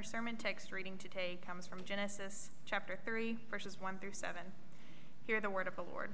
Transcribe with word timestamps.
Our 0.00 0.04
sermon 0.04 0.36
text 0.36 0.72
reading 0.72 0.96
today 0.96 1.38
comes 1.46 1.66
from 1.66 1.84
Genesis 1.84 2.48
chapter 2.64 2.98
3, 3.04 3.36
verses 3.50 3.78
1 3.78 3.98
through 3.98 4.14
7. 4.14 4.40
Hear 5.26 5.42
the 5.42 5.50
word 5.50 5.68
of 5.68 5.76
the 5.76 5.82
Lord. 5.82 6.12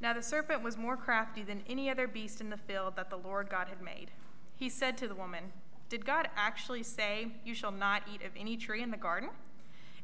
Now 0.00 0.12
the 0.12 0.22
serpent 0.22 0.62
was 0.62 0.78
more 0.78 0.96
crafty 0.96 1.42
than 1.42 1.64
any 1.68 1.90
other 1.90 2.06
beast 2.06 2.40
in 2.40 2.48
the 2.48 2.56
field 2.56 2.94
that 2.94 3.10
the 3.10 3.16
Lord 3.16 3.50
God 3.50 3.66
had 3.66 3.82
made. 3.82 4.12
He 4.54 4.68
said 4.68 4.96
to 4.98 5.08
the 5.08 5.16
woman, 5.16 5.50
Did 5.88 6.06
God 6.06 6.28
actually 6.36 6.84
say, 6.84 7.32
You 7.44 7.56
shall 7.56 7.72
not 7.72 8.04
eat 8.14 8.22
of 8.22 8.30
any 8.38 8.56
tree 8.56 8.84
in 8.84 8.92
the 8.92 8.96
garden? 8.96 9.30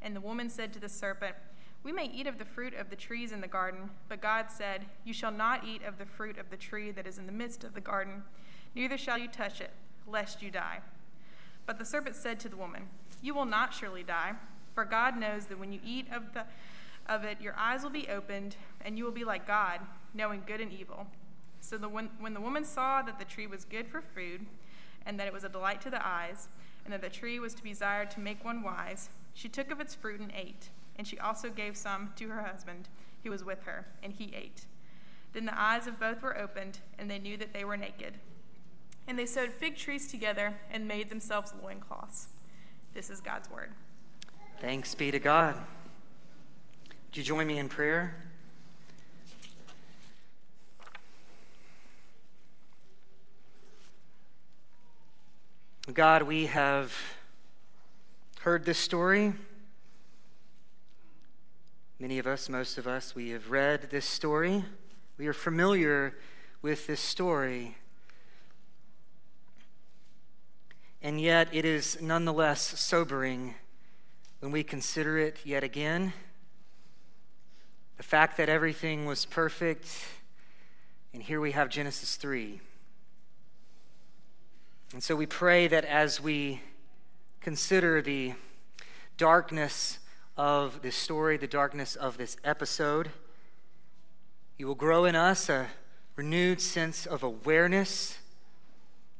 And 0.02 0.16
the 0.16 0.20
woman 0.20 0.50
said 0.50 0.72
to 0.72 0.80
the 0.80 0.88
serpent, 0.88 1.36
We 1.84 1.92
may 1.92 2.06
eat 2.06 2.26
of 2.26 2.36
the 2.36 2.44
fruit 2.44 2.74
of 2.74 2.90
the 2.90 2.96
trees 2.96 3.30
in 3.30 3.40
the 3.40 3.46
garden, 3.46 3.90
but 4.08 4.20
God 4.20 4.46
said, 4.50 4.86
You 5.04 5.14
shall 5.14 5.30
not 5.30 5.64
eat 5.64 5.84
of 5.84 5.98
the 5.98 6.04
fruit 6.04 6.36
of 6.36 6.50
the 6.50 6.56
tree 6.56 6.90
that 6.90 7.06
is 7.06 7.16
in 7.16 7.26
the 7.26 7.32
midst 7.32 7.62
of 7.62 7.74
the 7.74 7.80
garden, 7.80 8.24
neither 8.74 8.98
shall 8.98 9.18
you 9.18 9.28
touch 9.28 9.60
it, 9.60 9.70
lest 10.08 10.42
you 10.42 10.50
die. 10.50 10.80
But 11.66 11.78
the 11.78 11.84
serpent 11.84 12.16
said 12.16 12.40
to 12.40 12.48
the 12.48 12.56
woman, 12.56 12.88
You 13.20 13.34
will 13.34 13.44
not 13.44 13.74
surely 13.74 14.02
die, 14.02 14.34
for 14.74 14.84
God 14.84 15.18
knows 15.18 15.46
that 15.46 15.58
when 15.58 15.72
you 15.72 15.80
eat 15.84 16.06
of, 16.12 16.32
the, 16.32 16.44
of 17.06 17.24
it, 17.24 17.40
your 17.40 17.56
eyes 17.58 17.82
will 17.82 17.90
be 17.90 18.08
opened, 18.08 18.56
and 18.84 18.96
you 18.96 19.04
will 19.04 19.12
be 19.12 19.24
like 19.24 19.46
God, 19.46 19.80
knowing 20.14 20.42
good 20.46 20.60
and 20.60 20.72
evil. 20.72 21.06
So 21.60 21.76
the, 21.76 21.88
when, 21.88 22.10
when 22.20 22.34
the 22.34 22.40
woman 22.40 22.64
saw 22.64 23.02
that 23.02 23.18
the 23.18 23.24
tree 23.24 23.46
was 23.46 23.64
good 23.64 23.88
for 23.88 24.00
food, 24.00 24.46
and 25.04 25.18
that 25.18 25.26
it 25.26 25.32
was 25.32 25.44
a 25.44 25.48
delight 25.48 25.80
to 25.82 25.90
the 25.90 26.06
eyes, 26.06 26.48
and 26.84 26.92
that 26.92 27.00
the 27.00 27.08
tree 27.08 27.40
was 27.40 27.54
to 27.54 27.62
be 27.62 27.70
desired 27.70 28.10
to 28.12 28.20
make 28.20 28.44
one 28.44 28.62
wise, 28.62 29.10
she 29.34 29.48
took 29.48 29.70
of 29.70 29.80
its 29.80 29.94
fruit 29.94 30.20
and 30.20 30.32
ate. 30.36 30.70
And 30.96 31.06
she 31.06 31.18
also 31.18 31.50
gave 31.50 31.76
some 31.76 32.12
to 32.16 32.28
her 32.28 32.42
husband, 32.42 32.88
who 33.24 33.30
was 33.30 33.44
with 33.44 33.64
her, 33.64 33.86
and 34.02 34.12
he 34.12 34.32
ate. 34.34 34.66
Then 35.32 35.44
the 35.44 35.60
eyes 35.60 35.86
of 35.86 36.00
both 36.00 36.22
were 36.22 36.38
opened, 36.38 36.78
and 36.98 37.10
they 37.10 37.18
knew 37.18 37.36
that 37.36 37.52
they 37.52 37.64
were 37.64 37.76
naked. 37.76 38.18
And 39.08 39.18
they 39.18 39.26
sewed 39.26 39.52
fig 39.52 39.76
trees 39.76 40.08
together 40.08 40.54
and 40.70 40.88
made 40.88 41.08
themselves 41.10 41.52
loincloths. 41.62 42.28
This 42.94 43.10
is 43.10 43.20
God's 43.20 43.50
word. 43.50 43.70
Thanks 44.60 44.94
be 44.94 45.10
to 45.10 45.18
God. 45.18 45.54
Would 46.88 47.16
you 47.16 47.22
join 47.22 47.46
me 47.46 47.58
in 47.58 47.68
prayer? 47.68 48.16
God, 55.92 56.24
we 56.24 56.46
have 56.46 56.92
heard 58.40 58.64
this 58.64 58.76
story. 58.76 59.34
Many 62.00 62.18
of 62.18 62.26
us, 62.26 62.48
most 62.48 62.76
of 62.76 62.88
us, 62.88 63.14
we 63.14 63.30
have 63.30 63.50
read 63.50 63.88
this 63.90 64.04
story. 64.04 64.64
We 65.16 65.28
are 65.28 65.32
familiar 65.32 66.16
with 66.60 66.86
this 66.88 67.00
story. 67.00 67.76
And 71.06 71.20
yet, 71.20 71.50
it 71.52 71.64
is 71.64 72.02
nonetheless 72.02 72.60
sobering 72.80 73.54
when 74.40 74.50
we 74.50 74.64
consider 74.64 75.18
it 75.18 75.36
yet 75.44 75.62
again. 75.62 76.12
The 77.96 78.02
fact 78.02 78.36
that 78.38 78.48
everything 78.48 79.06
was 79.06 79.24
perfect, 79.24 79.86
and 81.14 81.22
here 81.22 81.40
we 81.40 81.52
have 81.52 81.68
Genesis 81.68 82.16
3. 82.16 82.60
And 84.94 85.00
so 85.00 85.14
we 85.14 85.26
pray 85.26 85.68
that 85.68 85.84
as 85.84 86.20
we 86.20 86.60
consider 87.40 88.02
the 88.02 88.32
darkness 89.16 90.00
of 90.36 90.82
this 90.82 90.96
story, 90.96 91.36
the 91.36 91.46
darkness 91.46 91.94
of 91.94 92.18
this 92.18 92.36
episode, 92.42 93.12
you 94.58 94.66
will 94.66 94.74
grow 94.74 95.04
in 95.04 95.14
us 95.14 95.48
a 95.48 95.68
renewed 96.16 96.60
sense 96.60 97.06
of 97.06 97.22
awareness 97.22 98.18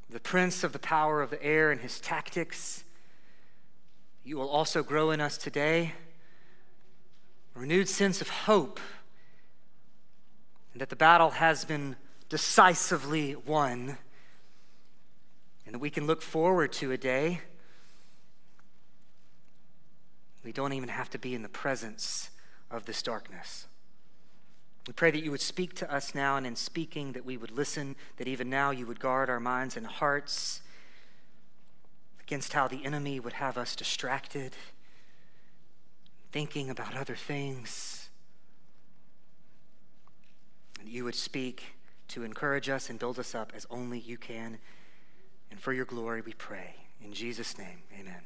the 0.09 0.19
prince 0.19 0.63
of 0.63 0.73
the 0.73 0.79
power 0.79 1.21
of 1.21 1.29
the 1.29 1.43
air 1.43 1.71
and 1.71 1.81
his 1.81 1.99
tactics. 1.99 2.83
You 4.23 4.37
will 4.37 4.49
also 4.49 4.83
grow 4.83 5.11
in 5.11 5.21
us 5.21 5.37
today 5.37 5.93
a 7.55 7.59
renewed 7.59 7.89
sense 7.89 8.21
of 8.21 8.29
hope 8.29 8.79
and 10.73 10.81
that 10.81 10.89
the 10.89 10.95
battle 10.95 11.31
has 11.31 11.65
been 11.65 11.95
decisively 12.29 13.35
won 13.35 13.97
and 15.65 15.73
that 15.73 15.79
we 15.79 15.89
can 15.89 16.05
look 16.05 16.21
forward 16.21 16.71
to 16.73 16.91
a 16.91 16.97
day 16.97 17.41
we 20.47 20.53
don't 20.53 20.71
even 20.71 20.87
have 20.87 21.09
to 21.09 21.19
be 21.19 21.35
in 21.35 21.41
the 21.41 21.49
presence 21.49 22.29
of 22.71 22.85
this 22.85 23.01
darkness. 23.01 23.67
We 24.87 24.93
pray 24.93 25.11
that 25.11 25.21
you 25.21 25.31
would 25.31 25.41
speak 25.41 25.75
to 25.75 25.93
us 25.93 26.15
now, 26.15 26.37
and 26.37 26.47
in 26.47 26.55
speaking, 26.55 27.11
that 27.11 27.25
we 27.25 27.35
would 27.35 27.51
listen, 27.51 27.97
that 28.15 28.27
even 28.27 28.49
now 28.49 28.71
you 28.71 28.87
would 28.87 29.01
guard 29.01 29.29
our 29.29 29.39
minds 29.39 29.75
and 29.75 29.85
hearts 29.85 30.61
against 32.21 32.53
how 32.53 32.69
the 32.69 32.85
enemy 32.85 33.19
would 33.19 33.33
have 33.33 33.57
us 33.57 33.75
distracted, 33.75 34.53
thinking 36.31 36.69
about 36.69 36.95
other 36.95 37.15
things. 37.15 38.09
And 40.79 40.87
you 40.87 41.03
would 41.03 41.15
speak 41.15 41.63
to 42.09 42.23
encourage 42.23 42.69
us 42.69 42.89
and 42.89 42.97
build 42.97 43.19
us 43.19 43.35
up 43.35 43.51
as 43.53 43.67
only 43.69 43.99
you 43.99 44.17
can. 44.17 44.57
And 45.51 45.59
for 45.59 45.73
your 45.73 45.85
glory, 45.85 46.21
we 46.21 46.33
pray. 46.33 46.75
In 47.03 47.11
Jesus' 47.11 47.57
name, 47.57 47.79
amen. 47.99 48.21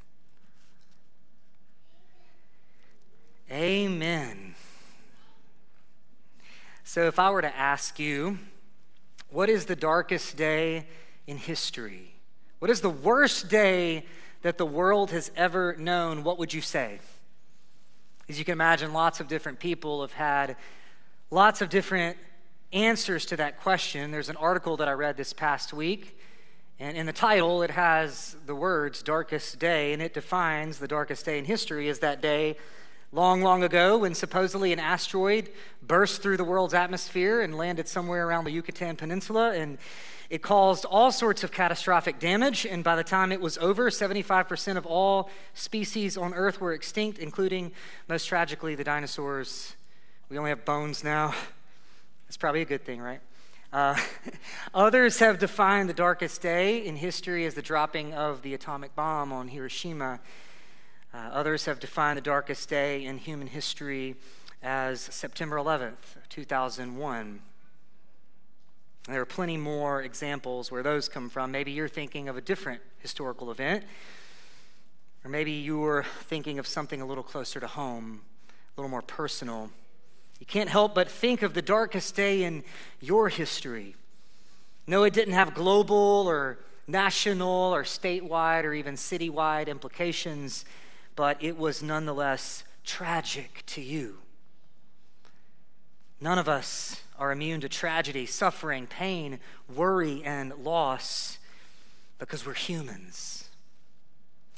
Amen. 3.50 4.55
So, 6.94 7.07
if 7.07 7.19
I 7.19 7.29
were 7.29 7.41
to 7.41 7.57
ask 7.57 8.00
you, 8.00 8.38
what 9.29 9.50
is 9.50 9.66
the 9.66 9.78
darkest 9.78 10.35
day 10.35 10.88
in 11.25 11.38
history? 11.38 12.16
What 12.59 12.69
is 12.69 12.81
the 12.81 12.90
worst 12.90 13.47
day 13.47 14.03
that 14.41 14.57
the 14.57 14.66
world 14.66 15.12
has 15.12 15.31
ever 15.38 15.74
known? 15.78 16.25
What 16.25 16.38
would 16.38 16.53
you 16.53 16.59
say? 16.59 17.00
As 18.28 18.38
you 18.38 18.44
can 18.44 18.51
imagine, 18.51 18.91
lots 18.91 19.22
of 19.22 19.30
different 19.30 19.57
people 19.57 20.01
have 20.01 20.12
had 20.12 20.57
lots 21.30 21.62
of 21.62 21.69
different 21.69 22.18
answers 22.74 23.25
to 23.28 23.38
that 23.38 23.62
question. 23.62 24.12
There's 24.12 24.28
an 24.28 24.35
article 24.35 24.75
that 24.75 24.90
I 24.90 24.91
read 24.91 25.16
this 25.16 25.31
past 25.31 25.72
week, 25.72 26.19
and 26.78 26.97
in 26.97 27.06
the 27.06 27.13
title, 27.13 27.63
it 27.63 27.72
has 27.72 28.35
the 28.46 28.53
words 28.53 29.01
darkest 29.01 29.59
day, 29.59 29.94
and 29.94 30.01
it 30.01 30.13
defines 30.13 30.78
the 30.78 30.90
darkest 30.90 31.24
day 31.24 31.40
in 31.40 31.46
history 31.46 31.88
as 31.88 32.00
that 32.00 32.22
day 32.22 32.57
long, 33.11 33.41
long 33.41 33.63
ago 33.63 33.97
when 33.97 34.16
supposedly 34.16 34.72
an 34.72 34.79
asteroid 34.79 35.49
burst 35.81 36.22
through 36.22 36.38
the 36.38 36.44
world's 36.44 36.73
atmosphere 36.73 37.41
and 37.41 37.57
landed 37.57 37.88
somewhere 37.88 38.25
around 38.25 38.45
the 38.45 38.51
Yucatan 38.51 38.95
Peninsula. 38.95 39.53
And 39.53 39.77
it 40.29 40.41
caused 40.41 40.85
all 40.85 41.11
sorts 41.11 41.44
of 41.44 41.51
catastrophic 41.51 42.19
damage. 42.19 42.66
And 42.66 42.83
by 42.83 42.95
the 42.95 43.03
time 43.03 43.33
it 43.33 43.41
was 43.41 43.57
over, 43.57 43.89
75% 43.89 44.77
of 44.77 44.85
all 44.85 45.29
species 45.53 46.16
on 46.16 46.33
Earth 46.33 46.61
were 46.61 46.73
extinct, 46.73 47.19
including, 47.19 47.73
most 48.07 48.27
tragically, 48.27 48.75
the 48.75 48.85
dinosaurs. 48.85 49.75
We 50.29 50.38
only 50.38 50.50
have 50.50 50.63
bones 50.63 51.03
now. 51.03 51.35
That's 52.27 52.38
probably 52.38 52.61
a 52.61 52.66
good 52.66 52.85
thing, 52.85 53.01
right? 53.01 53.19
Uh, 53.73 54.00
others 54.73 55.19
have 55.19 55.38
defined 55.38 55.89
the 55.89 55.94
darkest 55.94 56.41
day 56.41 56.77
in 56.85 56.95
history 56.95 57.45
as 57.45 57.55
the 57.55 57.61
dropping 57.61 58.13
of 58.13 58.41
the 58.41 58.53
atomic 58.53 58.95
bomb 58.95 59.33
on 59.33 59.50
Hiroshima 59.50 60.21
uh, 61.13 61.17
others 61.17 61.66
have 61.66 61.79
defined 61.79 62.17
the 62.17 62.22
darkest 62.22 62.69
day 62.69 63.03
in 63.03 63.17
human 63.17 63.47
history 63.47 64.16
as 64.63 65.01
September 65.01 65.57
11th, 65.57 66.17
2001. 66.29 67.41
there 69.07 69.19
are 69.19 69.25
plenty 69.25 69.57
more 69.57 70.03
examples 70.03 70.71
where 70.71 70.83
those 70.83 71.09
come 71.09 71.29
from. 71.29 71.51
Maybe 71.51 71.71
you're 71.71 71.89
thinking 71.89 72.29
of 72.29 72.38
a 72.38 72.41
different 72.41 72.81
historical 73.00 73.51
event, 73.51 73.83
or 75.25 75.29
maybe 75.29 75.51
you're 75.51 76.05
thinking 76.21 76.59
of 76.59 76.67
something 76.67 77.01
a 77.01 77.05
little 77.05 77.23
closer 77.23 77.59
to 77.59 77.67
home, 77.67 78.21
a 78.50 78.81
little 78.81 78.89
more 78.89 79.01
personal. 79.01 79.69
You 80.39 80.45
can't 80.45 80.69
help 80.69 80.95
but 80.95 81.09
think 81.09 81.41
of 81.41 81.53
the 81.53 81.61
darkest 81.61 82.16
day 82.16 82.44
in 82.44 82.63
your 83.01 83.29
history. 83.29 83.95
No, 84.88 85.03
it 85.03 85.13
didn't 85.13 85.33
have 85.33 85.53
global 85.53 86.25
or 86.27 86.59
national 86.88 87.75
or 87.75 87.83
statewide 87.83 88.63
or 88.63 88.73
even 88.73 88.95
citywide 88.95 89.68
implications 89.68 90.65
but 91.16 91.38
it 91.42 91.58
was 91.58 91.84
nonetheless 91.84 92.63
tragic 92.84 93.63
to 93.68 93.81
you. 93.81 94.18
None 96.19 96.38
of 96.38 96.48
us 96.48 97.02
are 97.18 97.31
immune 97.31 97.62
to 97.62 97.69
tragedy, 97.69 98.25
suffering, 98.25 98.88
pain, 98.88 99.40
worry, 99.74 100.24
and 100.24 100.54
loss 100.56 101.40
because 102.19 102.46
we're 102.46 102.54
humans. 102.54 103.50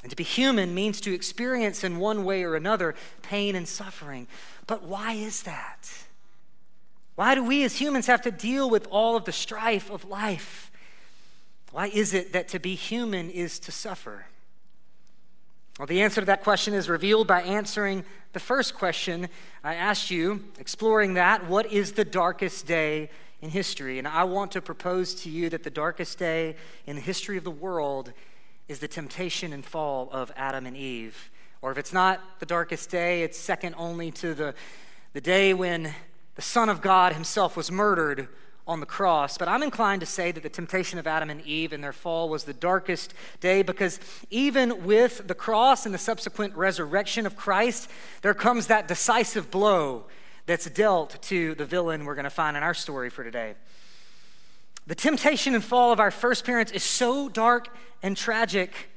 And 0.02 0.10
to 0.10 0.16
be 0.16 0.24
human 0.24 0.74
means 0.74 1.00
to 1.02 1.14
experience 1.14 1.82
in 1.82 1.98
one 1.98 2.24
way 2.24 2.44
or 2.44 2.56
another 2.56 2.94
pain 3.22 3.54
and 3.54 3.66
suffering. 3.66 4.26
But 4.66 4.82
why 4.82 5.14
is 5.14 5.44
that? 5.44 5.90
Why 7.14 7.34
do 7.34 7.42
we 7.42 7.64
as 7.64 7.76
humans 7.76 8.06
have 8.06 8.22
to 8.22 8.30
deal 8.30 8.68
with 8.68 8.86
all 8.90 9.16
of 9.16 9.24
the 9.24 9.32
strife 9.32 9.90
of 9.90 10.04
life? 10.04 10.70
Why 11.70 11.86
is 11.86 12.12
it 12.12 12.32
that 12.34 12.48
to 12.48 12.58
be 12.58 12.74
human 12.74 13.30
is 13.30 13.58
to 13.60 13.72
suffer? 13.72 14.26
Well, 15.78 15.86
the 15.86 16.02
answer 16.02 16.20
to 16.20 16.26
that 16.26 16.44
question 16.44 16.72
is 16.72 16.88
revealed 16.88 17.26
by 17.26 17.42
answering 17.42 18.04
the 18.32 18.38
first 18.38 18.74
question 18.74 19.28
I 19.64 19.74
asked 19.74 20.08
you, 20.08 20.44
exploring 20.60 21.14
that. 21.14 21.48
What 21.48 21.72
is 21.72 21.92
the 21.92 22.04
darkest 22.04 22.64
day 22.66 23.10
in 23.40 23.50
history? 23.50 23.98
And 23.98 24.06
I 24.06 24.22
want 24.22 24.52
to 24.52 24.62
propose 24.62 25.16
to 25.22 25.30
you 25.30 25.50
that 25.50 25.64
the 25.64 25.70
darkest 25.70 26.16
day 26.16 26.54
in 26.86 26.94
the 26.94 27.02
history 27.02 27.36
of 27.36 27.42
the 27.42 27.50
world 27.50 28.12
is 28.68 28.78
the 28.78 28.86
temptation 28.86 29.52
and 29.52 29.64
fall 29.64 30.08
of 30.12 30.30
Adam 30.36 30.64
and 30.66 30.76
Eve. 30.76 31.28
Or 31.60 31.72
if 31.72 31.78
it's 31.78 31.92
not 31.92 32.20
the 32.38 32.46
darkest 32.46 32.88
day, 32.90 33.24
it's 33.24 33.36
second 33.36 33.74
only 33.76 34.12
to 34.12 34.32
the, 34.32 34.54
the 35.12 35.20
day 35.20 35.54
when 35.54 35.92
the 36.36 36.42
Son 36.42 36.68
of 36.68 36.82
God 36.82 37.14
himself 37.14 37.56
was 37.56 37.72
murdered 37.72 38.28
on 38.66 38.80
the 38.80 38.86
cross. 38.86 39.36
But 39.36 39.48
I'm 39.48 39.62
inclined 39.62 40.00
to 40.00 40.06
say 40.06 40.32
that 40.32 40.42
the 40.42 40.48
temptation 40.48 40.98
of 40.98 41.06
Adam 41.06 41.30
and 41.30 41.40
Eve 41.42 41.72
and 41.72 41.84
their 41.84 41.92
fall 41.92 42.28
was 42.28 42.44
the 42.44 42.54
darkest 42.54 43.12
day 43.40 43.62
because 43.62 44.00
even 44.30 44.84
with 44.84 45.26
the 45.28 45.34
cross 45.34 45.84
and 45.84 45.94
the 45.94 45.98
subsequent 45.98 46.54
resurrection 46.56 47.26
of 47.26 47.36
Christ, 47.36 47.90
there 48.22 48.34
comes 48.34 48.66
that 48.68 48.88
decisive 48.88 49.50
blow 49.50 50.04
that's 50.46 50.68
dealt 50.70 51.20
to 51.22 51.54
the 51.54 51.64
villain 51.64 52.04
we're 52.04 52.14
going 52.14 52.24
to 52.24 52.30
find 52.30 52.56
in 52.56 52.62
our 52.62 52.74
story 52.74 53.10
for 53.10 53.24
today. 53.24 53.54
The 54.86 54.94
temptation 54.94 55.54
and 55.54 55.64
fall 55.64 55.92
of 55.92 56.00
our 56.00 56.10
first 56.10 56.44
parents 56.44 56.72
is 56.72 56.82
so 56.82 57.28
dark 57.28 57.68
and 58.02 58.16
tragic 58.16 58.90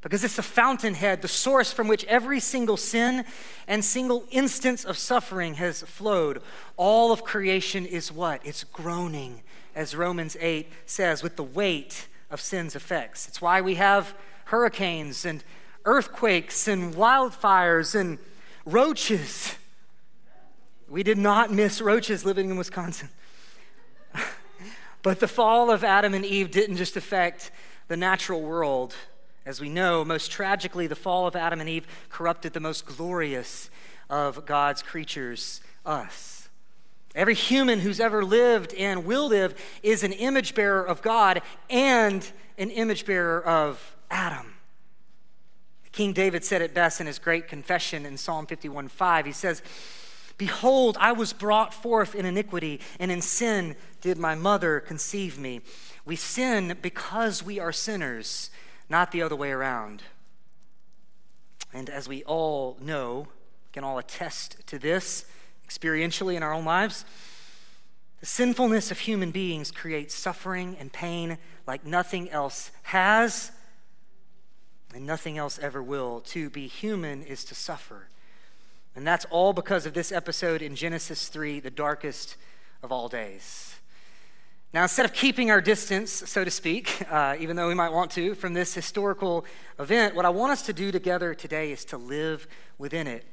because 0.00 0.22
it's 0.22 0.36
the 0.36 0.42
fountainhead, 0.42 1.22
the 1.22 1.28
source 1.28 1.72
from 1.72 1.88
which 1.88 2.04
every 2.04 2.38
single 2.38 2.76
sin 2.76 3.24
and 3.66 3.84
single 3.84 4.24
instance 4.30 4.84
of 4.84 4.96
suffering 4.96 5.54
has 5.54 5.82
flowed. 5.82 6.40
All 6.76 7.10
of 7.10 7.24
creation 7.24 7.84
is 7.84 8.12
what? 8.12 8.40
It's 8.44 8.62
groaning, 8.64 9.42
as 9.74 9.96
Romans 9.96 10.36
8 10.40 10.70
says, 10.86 11.22
with 11.22 11.36
the 11.36 11.42
weight 11.42 12.06
of 12.30 12.40
sin's 12.40 12.76
effects. 12.76 13.26
It's 13.26 13.42
why 13.42 13.60
we 13.60 13.74
have 13.74 14.14
hurricanes 14.46 15.24
and 15.24 15.42
earthquakes 15.84 16.68
and 16.68 16.94
wildfires 16.94 17.98
and 17.98 18.18
roaches. 18.64 19.56
We 20.88 21.02
did 21.02 21.18
not 21.18 21.52
miss 21.52 21.80
roaches 21.80 22.24
living 22.24 22.50
in 22.50 22.56
Wisconsin. 22.56 23.08
but 25.02 25.18
the 25.18 25.28
fall 25.28 25.70
of 25.70 25.82
Adam 25.82 26.14
and 26.14 26.24
Eve 26.24 26.50
didn't 26.50 26.76
just 26.76 26.96
affect 26.96 27.50
the 27.88 27.96
natural 27.96 28.42
world. 28.42 28.94
As 29.48 29.62
we 29.62 29.70
know, 29.70 30.04
most 30.04 30.30
tragically, 30.30 30.86
the 30.88 30.94
fall 30.94 31.26
of 31.26 31.34
Adam 31.34 31.58
and 31.58 31.70
Eve 31.70 31.86
corrupted 32.10 32.52
the 32.52 32.60
most 32.60 32.84
glorious 32.84 33.70
of 34.10 34.44
God's 34.44 34.82
creatures, 34.82 35.62
us. 35.86 36.50
Every 37.14 37.32
human 37.32 37.80
who's 37.80 37.98
ever 37.98 38.22
lived 38.22 38.74
and 38.74 39.06
will 39.06 39.26
live 39.26 39.58
is 39.82 40.04
an 40.04 40.12
image 40.12 40.54
bearer 40.54 40.84
of 40.84 41.00
God 41.00 41.40
and 41.70 42.30
an 42.58 42.68
image 42.68 43.06
bearer 43.06 43.42
of 43.42 43.96
Adam. 44.10 44.52
King 45.92 46.12
David 46.12 46.44
said 46.44 46.60
it 46.60 46.74
best 46.74 47.00
in 47.00 47.06
his 47.06 47.18
great 47.18 47.48
confession 47.48 48.04
in 48.04 48.18
Psalm 48.18 48.44
51 48.44 48.88
5. 48.88 49.24
He 49.24 49.32
says, 49.32 49.62
Behold, 50.36 50.98
I 51.00 51.12
was 51.12 51.32
brought 51.32 51.72
forth 51.72 52.14
in 52.14 52.26
iniquity, 52.26 52.80
and 53.00 53.10
in 53.10 53.22
sin 53.22 53.76
did 54.02 54.18
my 54.18 54.34
mother 54.34 54.78
conceive 54.78 55.38
me. 55.38 55.62
We 56.04 56.16
sin 56.16 56.76
because 56.82 57.42
we 57.42 57.58
are 57.58 57.72
sinners, 57.72 58.50
not 58.88 59.12
the 59.12 59.22
other 59.22 59.36
way 59.36 59.50
around. 59.50 60.02
And 61.72 61.90
as 61.90 62.08
we 62.08 62.22
all 62.24 62.76
know, 62.80 63.28
can 63.72 63.84
all 63.84 63.98
attest 63.98 64.66
to 64.66 64.78
this 64.78 65.24
experientially 65.68 66.34
in 66.34 66.42
our 66.42 66.52
own 66.52 66.64
lives, 66.64 67.04
the 68.20 68.26
sinfulness 68.26 68.90
of 68.90 68.98
human 69.00 69.30
beings 69.30 69.70
creates 69.70 70.14
suffering 70.14 70.76
and 70.80 70.92
pain 70.92 71.38
like 71.66 71.84
nothing 71.84 72.30
else 72.30 72.70
has 72.84 73.52
and 74.94 75.06
nothing 75.06 75.38
else 75.38 75.58
ever 75.58 75.82
will. 75.82 76.20
To 76.20 76.50
be 76.50 76.66
human 76.66 77.22
is 77.22 77.44
to 77.44 77.54
suffer. 77.54 78.08
And 78.96 79.06
that's 79.06 79.26
all 79.26 79.52
because 79.52 79.86
of 79.86 79.94
this 79.94 80.10
episode 80.10 80.62
in 80.62 80.74
Genesis 80.74 81.28
3, 81.28 81.60
the 81.60 81.70
darkest 81.70 82.36
of 82.82 82.90
all 82.90 83.08
days. 83.08 83.67
Now, 84.74 84.82
instead 84.82 85.06
of 85.06 85.14
keeping 85.14 85.50
our 85.50 85.62
distance, 85.62 86.12
so 86.12 86.44
to 86.44 86.50
speak, 86.50 87.02
uh, 87.10 87.36
even 87.40 87.56
though 87.56 87.68
we 87.68 87.74
might 87.74 87.92
want 87.92 88.10
to, 88.12 88.34
from 88.34 88.52
this 88.52 88.74
historical 88.74 89.46
event, 89.78 90.14
what 90.14 90.26
I 90.26 90.30
want 90.30 90.52
us 90.52 90.62
to 90.66 90.74
do 90.74 90.92
together 90.92 91.32
today 91.34 91.72
is 91.72 91.86
to 91.86 91.96
live 91.96 92.46
within 92.76 93.06
it. 93.06 93.24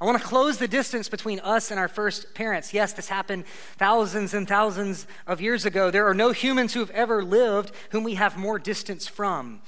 I 0.00 0.04
want 0.04 0.20
to 0.20 0.24
close 0.24 0.58
the 0.58 0.68
distance 0.68 1.08
between 1.08 1.40
us 1.40 1.70
and 1.70 1.80
our 1.80 1.88
first 1.88 2.34
parents. 2.34 2.72
Yes, 2.72 2.92
this 2.92 3.08
happened 3.08 3.44
thousands 3.76 4.34
and 4.34 4.46
thousands 4.46 5.06
of 5.26 5.40
years 5.40 5.66
ago. 5.66 5.90
There 5.90 6.06
are 6.08 6.14
no 6.14 6.32
humans 6.32 6.74
who 6.74 6.80
have 6.80 6.90
ever 6.90 7.24
lived 7.24 7.72
whom 7.90 8.04
we 8.04 8.14
have 8.14 8.36
more 8.36 8.58
distance 8.58 9.06
from. 9.06 9.62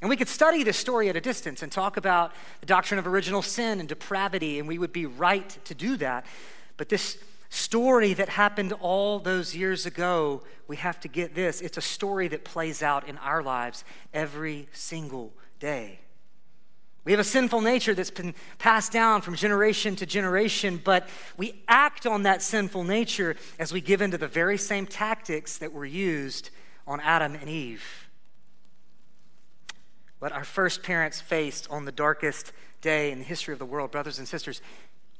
And 0.00 0.08
we 0.08 0.16
could 0.16 0.28
study 0.28 0.62
this 0.62 0.76
story 0.76 1.08
at 1.08 1.16
a 1.16 1.20
distance 1.20 1.62
and 1.62 1.70
talk 1.70 1.96
about 1.96 2.32
the 2.60 2.66
doctrine 2.66 2.98
of 2.98 3.06
original 3.06 3.40
sin 3.40 3.78
and 3.78 3.88
depravity, 3.88 4.58
and 4.58 4.68
we 4.68 4.78
would 4.78 4.92
be 4.92 5.06
right 5.06 5.48
to 5.64 5.74
do 5.74 5.96
that. 5.98 6.26
But 6.76 6.88
this 6.88 7.18
story 7.52 8.14
that 8.14 8.28
happened 8.28 8.72
all 8.74 9.18
those 9.18 9.54
years 9.54 9.84
ago, 9.86 10.42
we 10.68 10.76
have 10.76 10.98
to 11.00 11.08
get 11.08 11.34
this. 11.34 11.60
It's 11.60 11.76
a 11.76 11.82
story 11.82 12.28
that 12.28 12.44
plays 12.44 12.82
out 12.82 13.08
in 13.08 13.18
our 13.18 13.42
lives 13.42 13.84
every 14.14 14.68
single 14.72 15.32
day. 15.60 16.00
We 17.04 17.12
have 17.12 17.20
a 17.20 17.24
sinful 17.24 17.60
nature 17.60 17.94
that's 17.94 18.10
been 18.10 18.34
passed 18.58 18.92
down 18.92 19.22
from 19.22 19.34
generation 19.34 19.96
to 19.96 20.06
generation, 20.06 20.80
but 20.82 21.08
we 21.36 21.62
act 21.66 22.06
on 22.06 22.22
that 22.22 22.42
sinful 22.42 22.84
nature 22.84 23.36
as 23.58 23.72
we 23.72 23.80
give 23.80 24.00
into 24.00 24.16
the 24.16 24.28
very 24.28 24.56
same 24.56 24.86
tactics 24.86 25.58
that 25.58 25.72
were 25.72 25.84
used 25.84 26.50
on 26.86 27.00
Adam 27.00 27.34
and 27.34 27.48
Eve 27.48 28.02
what 30.22 30.30
our 30.30 30.44
first 30.44 30.84
parents 30.84 31.20
faced 31.20 31.68
on 31.68 31.84
the 31.84 31.90
darkest 31.90 32.52
day 32.80 33.10
in 33.10 33.18
the 33.18 33.24
history 33.24 33.52
of 33.52 33.58
the 33.58 33.66
world, 33.66 33.90
brothers 33.90 34.20
and 34.20 34.28
sisters, 34.28 34.62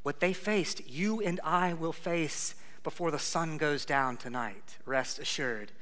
what 0.02 0.20
they 0.20 0.32
faced, 0.32 0.88
you 0.88 1.20
and 1.20 1.40
I 1.44 1.72
will 1.74 1.92
face 1.92 2.54
before 2.82 3.10
the 3.10 3.18
sun 3.18 3.56
goes 3.56 3.84
down 3.84 4.16
tonight. 4.16 4.78
Rest 4.84 5.18
assured. 5.18 5.72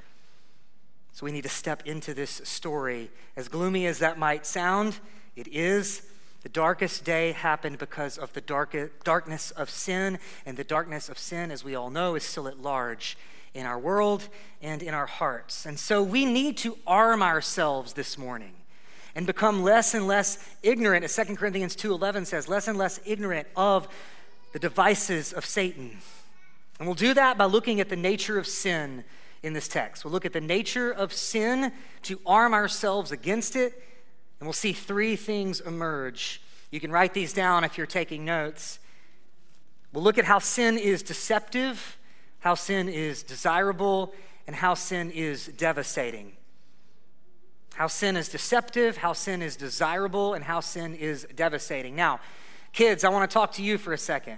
So 1.13 1.25
we 1.25 1.33
need 1.33 1.43
to 1.43 1.49
step 1.49 1.83
into 1.87 2.15
this 2.15 2.41
story. 2.45 3.11
As 3.37 3.49
gloomy 3.49 3.87
as 3.87 3.99
that 3.99 4.19
might 4.19 4.47
sound, 4.47 5.01
it 5.37 5.49
is. 5.49 6.07
The 6.43 6.49
darkest 6.49 7.05
day 7.05 7.33
happened 7.33 7.79
because 7.79 8.17
of 8.17 8.33
the 8.33 8.41
dark, 8.41 8.75
darkness 9.05 9.51
of 9.51 9.69
sin, 9.69 10.19
and 10.47 10.57
the 10.57 10.65
darkness 10.65 11.09
of 11.09 11.19
sin, 11.19 11.51
as 11.51 11.65
we 11.65 11.75
all 11.75 11.91
know, 11.91 12.15
is 12.15 12.25
still 12.25 12.49
at 12.49 12.61
large 12.61 13.19
in 13.53 13.67
our 13.67 13.79
world 13.79 14.29
and 14.63 14.83
in 14.83 14.95
our 14.95 15.07
hearts. 15.07 15.67
And 15.67 15.79
so 15.79 16.03
we 16.03 16.25
need 16.25 16.57
to 16.59 16.79
arm 16.87 17.23
ourselves 17.23 17.95
this 17.95 18.17
morning 18.17 18.53
and 19.15 19.27
become 19.27 19.63
less 19.63 19.95
and 19.95 20.07
less 20.07 20.39
ignorant, 20.63 21.05
as 21.05 21.15
2 21.15 21.37
Corinthians 21.37 21.77
2.11 21.77 22.27
says, 22.27 22.49
less 22.49 22.69
and 22.69 22.79
less 22.79 23.01
ignorant 23.05 23.47
of 23.57 23.89
the 24.53 24.59
devices 24.59 25.33
of 25.33 25.45
Satan. 25.45 25.99
And 26.79 26.87
we'll 26.89 26.95
do 26.95 27.15
that 27.15 27.37
by 27.37 27.45
looking 27.45 27.81
at 27.81 27.89
the 27.89 27.97
nature 27.97 28.39
of 28.39 28.47
sin 28.47 29.05
in 29.43 29.53
this 29.53 29.69
text. 29.69 30.05
We'll 30.05 30.13
look 30.13 30.25
at 30.25 30.33
the 30.33 30.41
nature 30.41 30.91
of 30.91 31.13
sin 31.13 31.73
to 32.03 32.21
arm 32.25 32.55
ourselves 32.55 33.13
against 33.13 33.57
it, 33.57 33.73
and 34.39 34.47
we'll 34.47 34.53
see 34.53 34.73
three 34.73 35.17
things 35.17 35.61
emerge. 35.61 36.41
You 36.71 36.81
can 36.81 36.91
write 36.91 37.15
these 37.15 37.33
down 37.33 37.65
if 37.65 37.77
you're 37.77 37.87
taking 37.87 38.25
notes. 38.25 38.79
We'll 39.93 40.05
look 40.05 40.19
at 40.19 40.25
how 40.25 40.39
sin 40.39 40.79
is 40.79 41.03
deceptive, 41.03 41.99
how 42.39 42.55
sin 42.55 42.89
is 42.89 43.23
desirable, 43.23 44.15
and 44.47 44.57
how 44.57 44.75
sin 44.75 45.11
is 45.11 45.47
devastating 45.47 46.33
how 47.81 47.87
sin 47.87 48.15
is 48.15 48.29
deceptive, 48.29 48.99
how 48.99 49.15
sin 49.15 49.41
is 49.41 49.57
desirable, 49.57 50.35
and 50.35 50.45
how 50.45 50.61
sin 50.61 50.95
is 50.95 51.27
devastating. 51.35 51.97
Now, 51.97 52.21
kids, 52.75 53.05
I 53.05 53.09
want 53.09 53.31
to 53.31 53.33
talk 53.33 53.53
to 53.53 53.63
you 53.63 53.79
for 53.79 53.95
a 53.95 53.97
second. 53.97 54.37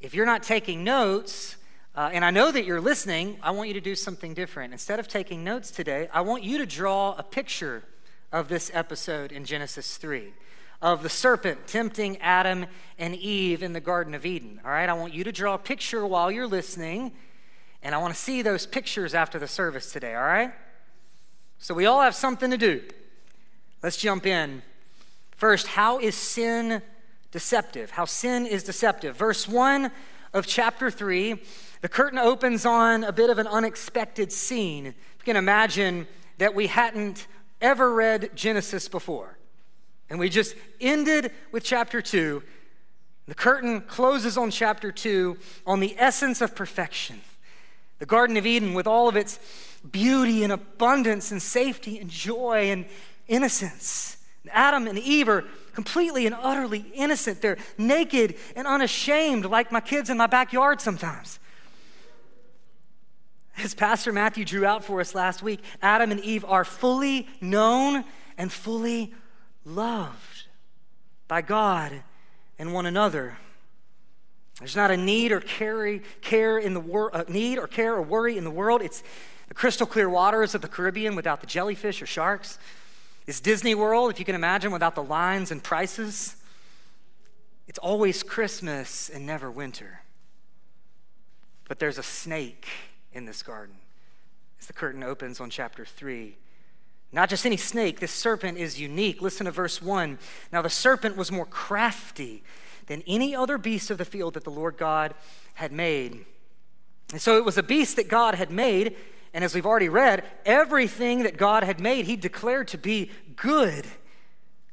If 0.00 0.14
you're 0.14 0.26
not 0.26 0.44
taking 0.44 0.84
notes, 0.84 1.56
uh, 1.96 2.10
and 2.12 2.24
I 2.24 2.30
know 2.30 2.52
that 2.52 2.64
you're 2.64 2.80
listening, 2.80 3.36
I 3.42 3.50
want 3.50 3.66
you 3.66 3.74
to 3.74 3.80
do 3.80 3.96
something 3.96 4.32
different. 4.32 4.72
Instead 4.72 5.00
of 5.00 5.08
taking 5.08 5.42
notes 5.42 5.72
today, 5.72 6.08
I 6.12 6.20
want 6.20 6.44
you 6.44 6.56
to 6.58 6.64
draw 6.64 7.16
a 7.18 7.24
picture 7.24 7.82
of 8.30 8.46
this 8.46 8.70
episode 8.72 9.32
in 9.32 9.44
Genesis 9.44 9.96
3 9.96 10.32
of 10.80 11.02
the 11.02 11.08
serpent 11.08 11.66
tempting 11.66 12.16
Adam 12.18 12.66
and 12.96 13.16
Eve 13.16 13.64
in 13.64 13.72
the 13.72 13.80
Garden 13.80 14.14
of 14.14 14.24
Eden. 14.24 14.60
All 14.64 14.70
right, 14.70 14.88
I 14.88 14.92
want 14.92 15.14
you 15.14 15.24
to 15.24 15.32
draw 15.32 15.54
a 15.54 15.58
picture 15.58 16.06
while 16.06 16.30
you're 16.30 16.46
listening, 16.46 17.10
and 17.82 17.92
I 17.92 17.98
want 17.98 18.14
to 18.14 18.20
see 18.20 18.40
those 18.40 18.66
pictures 18.66 19.14
after 19.14 19.40
the 19.40 19.48
service 19.48 19.90
today, 19.90 20.14
all 20.14 20.22
right? 20.22 20.52
So 21.62 21.74
we 21.74 21.86
all 21.86 22.00
have 22.00 22.16
something 22.16 22.50
to 22.50 22.58
do. 22.58 22.82
Let's 23.84 23.96
jump 23.96 24.26
in. 24.26 24.62
First, 25.36 25.68
how 25.68 26.00
is 26.00 26.16
sin 26.16 26.82
deceptive? 27.30 27.92
How 27.92 28.04
sin 28.04 28.46
is 28.46 28.64
deceptive. 28.64 29.16
Verse 29.16 29.46
1 29.46 29.92
of 30.34 30.44
chapter 30.44 30.90
3, 30.90 31.40
the 31.80 31.88
curtain 31.88 32.18
opens 32.18 32.66
on 32.66 33.04
a 33.04 33.12
bit 33.12 33.30
of 33.30 33.38
an 33.38 33.46
unexpected 33.46 34.32
scene. 34.32 34.86
You 34.86 35.24
can 35.24 35.36
imagine 35.36 36.08
that 36.38 36.52
we 36.52 36.66
hadn't 36.66 37.28
ever 37.60 37.94
read 37.94 38.30
Genesis 38.34 38.88
before. 38.88 39.38
And 40.10 40.18
we 40.18 40.30
just 40.30 40.56
ended 40.80 41.30
with 41.52 41.62
chapter 41.62 42.02
2. 42.02 42.42
The 43.28 43.36
curtain 43.36 43.82
closes 43.82 44.36
on 44.36 44.50
chapter 44.50 44.90
2 44.90 45.38
on 45.64 45.78
the 45.78 45.94
essence 45.96 46.40
of 46.40 46.56
perfection. 46.56 47.20
The 48.00 48.06
Garden 48.06 48.36
of 48.36 48.46
Eden, 48.46 48.74
with 48.74 48.88
all 48.88 49.08
of 49.08 49.14
its 49.14 49.38
beauty 49.90 50.44
and 50.44 50.52
abundance 50.52 51.30
and 51.32 51.42
safety 51.42 51.98
and 51.98 52.08
joy 52.08 52.70
and 52.70 52.86
innocence. 53.28 54.16
Adam 54.50 54.86
and 54.86 54.98
Eve 54.98 55.28
are 55.28 55.44
completely 55.74 56.26
and 56.26 56.34
utterly 56.34 56.84
innocent. 56.94 57.40
They're 57.40 57.58
naked 57.78 58.36
and 58.56 58.66
unashamed, 58.66 59.44
like 59.44 59.72
my 59.72 59.80
kids 59.80 60.10
in 60.10 60.16
my 60.16 60.26
backyard 60.26 60.80
sometimes. 60.80 61.38
As 63.58 63.74
Pastor 63.74 64.12
Matthew 64.12 64.44
drew 64.44 64.66
out 64.66 64.84
for 64.84 65.00
us 65.00 65.14
last 65.14 65.42
week, 65.42 65.60
Adam 65.82 66.10
and 66.10 66.20
Eve 66.20 66.44
are 66.44 66.64
fully 66.64 67.28
known 67.40 68.04
and 68.38 68.50
fully 68.50 69.14
loved 69.64 70.46
by 71.28 71.42
God 71.42 72.02
and 72.58 72.72
one 72.72 72.86
another. 72.86 73.36
There's 74.58 74.76
not 74.76 74.90
a 74.90 74.96
need 74.96 75.32
or 75.32 75.40
carry, 75.40 76.02
care 76.20 76.58
in 76.58 76.74
the 76.74 76.80
wor- 76.80 77.14
uh, 77.14 77.24
need 77.28 77.58
or 77.58 77.66
care 77.66 77.94
or 77.94 78.02
worry 78.02 78.38
in 78.38 78.44
the 78.44 78.50
world. 78.50 78.80
It's 78.82 79.02
the 79.52 79.58
crystal 79.58 79.86
clear 79.86 80.08
waters 80.08 80.54
of 80.54 80.62
the 80.62 80.66
Caribbean 80.66 81.14
without 81.14 81.42
the 81.42 81.46
jellyfish 81.46 82.00
or 82.00 82.06
sharks. 82.06 82.58
It's 83.26 83.38
Disney 83.38 83.74
World, 83.74 84.10
if 84.10 84.18
you 84.18 84.24
can 84.24 84.34
imagine, 84.34 84.72
without 84.72 84.94
the 84.94 85.02
lines 85.02 85.50
and 85.50 85.62
prices. 85.62 86.36
It's 87.68 87.78
always 87.78 88.22
Christmas 88.22 89.10
and 89.10 89.26
never 89.26 89.50
winter. 89.50 90.00
But 91.68 91.80
there's 91.80 91.98
a 91.98 92.02
snake 92.02 92.66
in 93.12 93.26
this 93.26 93.42
garden 93.42 93.74
as 94.58 94.68
the 94.68 94.72
curtain 94.72 95.02
opens 95.02 95.38
on 95.38 95.50
chapter 95.50 95.84
3. 95.84 96.34
Not 97.12 97.28
just 97.28 97.44
any 97.44 97.58
snake, 97.58 98.00
this 98.00 98.10
serpent 98.10 98.56
is 98.56 98.80
unique. 98.80 99.20
Listen 99.20 99.44
to 99.44 99.52
verse 99.52 99.82
1. 99.82 100.18
Now, 100.50 100.62
the 100.62 100.70
serpent 100.70 101.14
was 101.14 101.30
more 101.30 101.44
crafty 101.44 102.42
than 102.86 103.02
any 103.06 103.36
other 103.36 103.58
beast 103.58 103.90
of 103.90 103.98
the 103.98 104.06
field 104.06 104.32
that 104.32 104.44
the 104.44 104.50
Lord 104.50 104.78
God 104.78 105.12
had 105.52 105.72
made. 105.72 106.24
And 107.12 107.20
so 107.20 107.36
it 107.36 107.44
was 107.44 107.58
a 107.58 107.62
beast 107.62 107.96
that 107.96 108.08
God 108.08 108.34
had 108.34 108.50
made, 108.50 108.96
and 109.34 109.44
as 109.44 109.54
we've 109.54 109.66
already 109.66 109.88
read, 109.88 110.24
everything 110.44 111.22
that 111.22 111.36
God 111.36 111.64
had 111.64 111.80
made, 111.80 112.04
he 112.06 112.16
declared 112.16 112.68
to 112.68 112.78
be 112.78 113.10
good. 113.36 113.86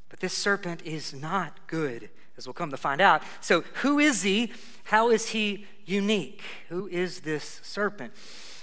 But 0.08 0.20
this 0.20 0.34
serpent 0.34 0.82
is 0.84 1.14
not 1.14 1.66
good, 1.66 2.10
as 2.36 2.46
we'll 2.46 2.54
come 2.54 2.70
to 2.70 2.76
find 2.76 3.00
out. 3.00 3.22
So, 3.40 3.62
who 3.82 3.98
is 3.98 4.22
he? 4.22 4.52
How 4.84 5.10
is 5.10 5.28
he 5.28 5.66
unique? 5.86 6.42
Who 6.68 6.88
is 6.88 7.20
this 7.20 7.60
serpent? 7.62 8.12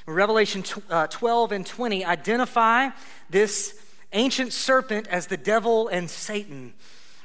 Revelation 0.05 0.63
uh, 0.89 1.07
12 1.07 1.51
and 1.51 1.65
20 1.65 2.05
identify 2.05 2.89
this 3.29 3.77
ancient 4.13 4.53
serpent 4.53 5.07
as 5.07 5.27
the 5.27 5.35
devil 5.35 5.87
and 5.89 6.09
Satan. 6.09 6.73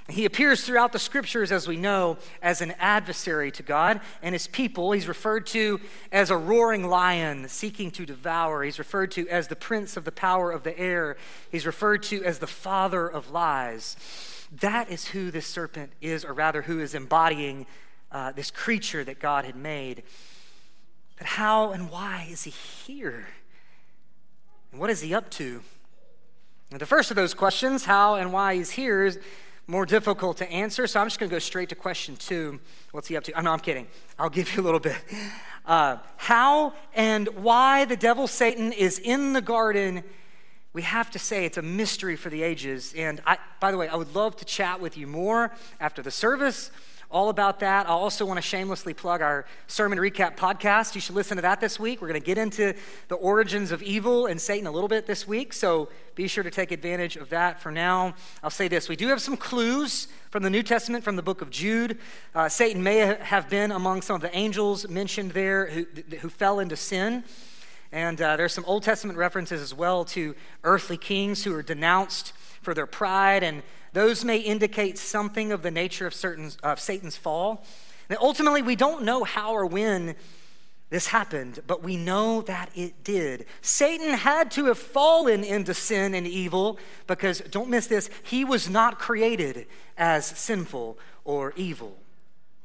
He 0.09 0.25
appears 0.25 0.65
throughout 0.65 0.93
the 0.93 0.99
scriptures, 0.99 1.53
as 1.53 1.69
we 1.69 1.77
know, 1.77 2.19
as 2.43 2.61
an 2.61 2.73
adversary 2.81 3.53
to 3.53 3.63
God 3.63 4.01
and 4.21 4.35
his 4.35 4.49
people. 4.49 4.91
He's 4.93 5.07
referred 5.07 5.47
to 5.49 5.81
as 6.11 6.31
a 6.31 6.37
roaring 6.37 6.89
lion 6.89 7.49
seeking 7.49 7.93
to 7.93 8.05
devour. 8.05 8.65
He's 8.65 8.81
referred 8.81 9.13
to 9.13 9.29
as 9.29 9.47
the 9.47 9.57
prince 9.57 9.97
of 9.97 10.05
the 10.05 10.13
power 10.13 10.51
of 10.51 10.65
the 10.65 10.77
air. 10.79 11.17
He's 11.51 11.67
referred 11.67 12.03
to 12.05 12.25
as 12.25 12.41
the 12.41 12.49
father 12.49 13.07
of 13.07 13.31
lies. 13.31 13.97
That 14.61 14.91
is 14.91 15.09
who 15.09 15.31
this 15.31 15.47
serpent 15.47 15.93
is, 16.01 16.25
or 16.25 16.33
rather, 16.33 16.63
who 16.63 16.81
is 16.81 16.95
embodying 16.95 17.67
uh, 18.11 18.33
this 18.33 18.51
creature 18.51 19.05
that 19.05 19.21
God 19.21 19.45
had 19.45 19.57
made. 19.57 20.03
But 21.17 21.27
how 21.29 21.71
and 21.71 21.91
why 21.91 22.27
is 22.29 22.43
he 22.43 22.51
here? 22.51 23.29
And 24.73 24.81
what 24.81 24.91
is 24.91 25.01
he 25.01 25.15
up 25.15 25.31
to? 25.31 25.63
And 26.73 26.81
the 26.81 26.87
first 26.87 27.11
of 27.11 27.17
those 27.17 27.35
questions, 27.35 27.85
how 27.85 28.17
and 28.17 28.33
why 28.33 28.57
he's 28.57 28.71
here, 28.71 29.05
is 29.05 29.19
more 29.67 29.87
difficult 29.87 30.39
to 30.39 30.51
answer. 30.51 30.87
So 30.87 31.01
I'm 31.01 31.07
just 31.07 31.19
going 31.19 31.31
to 31.31 31.35
go 31.35 31.39
straight 31.39 31.69
to 31.69 31.75
question 31.75 32.17
two. 32.17 32.61
What's 32.91 33.09
he 33.09 33.17
up 33.17 33.25
to? 33.25 33.33
Oh, 33.33 33.41
no, 33.41 33.53
I'm 33.53 33.61
kidding. 33.61 33.87
I'll 34.19 34.31
give 34.31 34.55
you 34.55 34.63
a 34.63 34.65
little 34.65 34.81
bit. 34.81 34.97
Uh, 35.65 35.99
how 36.17 36.75
and 36.95 37.29
why 37.29 37.85
the 37.85 37.97
devil 37.97 38.27
Satan 38.27 38.73
is 38.73 38.99
in 38.99 39.33
the 39.33 39.41
garden, 39.41 40.03
we 40.73 40.83
have 40.83 41.11
to 41.13 41.19
say 41.19 41.45
it's 41.45 41.59
a 41.59 41.63
mystery 41.63 42.17
for 42.17 42.31
the 42.31 42.43
ages. 42.43 42.93
And 42.97 43.21
I, 43.27 43.39
by 43.61 43.71
the 43.71 43.79
way, 43.79 43.89
I 43.89 43.95
would 43.95 44.15
love 44.15 44.37
to 44.37 44.45
chat 44.45 44.81
with 44.81 44.97
you 44.97 45.07
more 45.07 45.53
after 45.81 46.03
the 46.03 46.11
service 46.11 46.71
all 47.13 47.29
about 47.29 47.61
that. 47.61 47.87
I 47.87 47.91
also 47.91 48.25
want 48.25 48.39
to 48.39 48.43
shamelessly 48.43 48.95
plug 48.95 49.21
our 49.21 49.45
sermon 49.67 49.99
recap 49.99 50.37
podcast. 50.37 50.95
You 50.95 51.01
should 51.01 51.15
listen 51.15 51.37
to 51.37 51.43
that 51.43 51.61
this 51.61 51.79
week. 51.79 52.01
We're 52.01 52.09
going 52.09 52.21
to 52.21 52.27
get 52.27 52.39
into 52.39 52.75
the 53.09 53.17
origins 53.17 53.71
of 53.71 53.83
evil 53.83 54.27
and 54.27 54.41
Satan 54.41 54.67
a 54.67 54.71
little 54.71 54.89
bit 54.89 55.07
this 55.07 55.29
week, 55.29 55.53
so 55.53 55.91
be 56.15 56.27
sure 56.27 56.43
to 56.43 56.51
take 56.51 56.73
advantage 56.73 57.17
of 57.17 57.29
that. 57.29 57.61
For 57.61 57.71
now, 57.71 58.15
I'll 58.43 58.51
say 58.51 58.67
this 58.67 58.89
we 58.89 58.97
do 58.97 59.09
have 59.09 59.21
some 59.21 59.37
clues 59.37 60.09
from 60.31 60.43
the 60.43 60.51
New 60.51 60.63
Testament 60.63 61.05
from 61.05 61.17
the 61.17 61.23
book 61.23 61.43
of 61.43 61.51
Jude. 61.51 61.99
Uh, 62.35 62.49
Satan 62.49 62.83
may 62.83 62.97
have 62.97 63.51
been 63.51 63.73
among 63.73 64.01
some 64.01 64.17
of 64.17 64.23
the 64.23 64.35
angels 64.35 64.89
mentioned 64.89 65.33
there 65.33 65.67
who, 65.67 65.87
who 66.21 66.31
fell 66.31 66.61
into 66.61 66.77
sin. 66.77 67.25
And 67.93 68.23
uh, 68.23 68.37
there's 68.37 68.55
some 68.55 68.65
Old 68.65 68.85
Testament 68.85 69.19
references 69.19 69.61
as 69.61 69.75
well 69.75 70.07
to 70.07 70.35
earthly 70.65 70.97
kings 70.97 71.45
who 71.45 71.55
are 71.55 71.63
denounced 71.63 72.33
for 72.63 72.73
their 72.73 72.87
pride 72.87 73.43
and 73.43 73.63
those 73.93 74.25
may 74.25 74.39
indicate 74.39 74.99
something 74.99 75.53
of 75.53 75.63
the 75.63 75.71
nature 75.71 76.07
of, 76.07 76.15
certain, 76.15 76.51
of 76.63 76.81
Satan's 76.81 77.17
fall. 77.17 77.65
And 78.09 78.19
ultimately, 78.21 78.63
we 78.63 78.77
don't 78.77 79.05
know 79.05 79.25
how 79.25 79.53
or 79.53 79.67
when 79.67 80.15
this 80.91 81.07
happened, 81.07 81.61
but 81.67 81.83
we 81.83 81.97
know 81.97 82.43
that 82.43 82.71
it 82.75 83.03
did. 83.03 83.47
Satan 83.63 84.11
had 84.13 84.51
to 84.53 84.67
have 84.67 84.79
fallen 84.79 85.43
into 85.43 85.73
sin 85.73 86.15
and 86.15 86.27
evil 86.27 86.79
because, 87.07 87.41
don't 87.41 87.71
miss 87.71 87.87
this, 87.87 88.11
he 88.23 88.45
was 88.45 88.69
not 88.69 88.99
created 88.99 89.67
as 89.97 90.27
sinful 90.27 90.99
or 91.25 91.55
evil. 91.57 91.97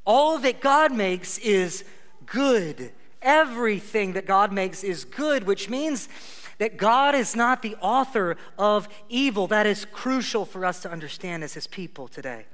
All 0.06 0.40
that 0.40 0.60
God 0.60 0.92
makes 0.92 1.38
is 1.38 1.86
good. 2.26 2.92
Everything 3.22 4.14
that 4.14 4.26
God 4.26 4.52
makes 4.52 4.84
is 4.84 5.06
good, 5.06 5.46
which 5.46 5.70
means 5.70 6.10
that 6.58 6.78
God 6.78 7.16
is 7.16 7.36
not 7.36 7.62
the 7.62 7.76
author 7.82 8.36
of 8.58 8.90
evil. 9.10 9.48
That 9.48 9.68
is 9.68 9.86
crucial 9.86 10.46
for 10.46 10.66
us 10.66 10.82
to 10.82 10.92
understand 10.92 11.44
as 11.44 11.54
his 11.54 11.68
people 11.68 12.08
today. 12.08 12.46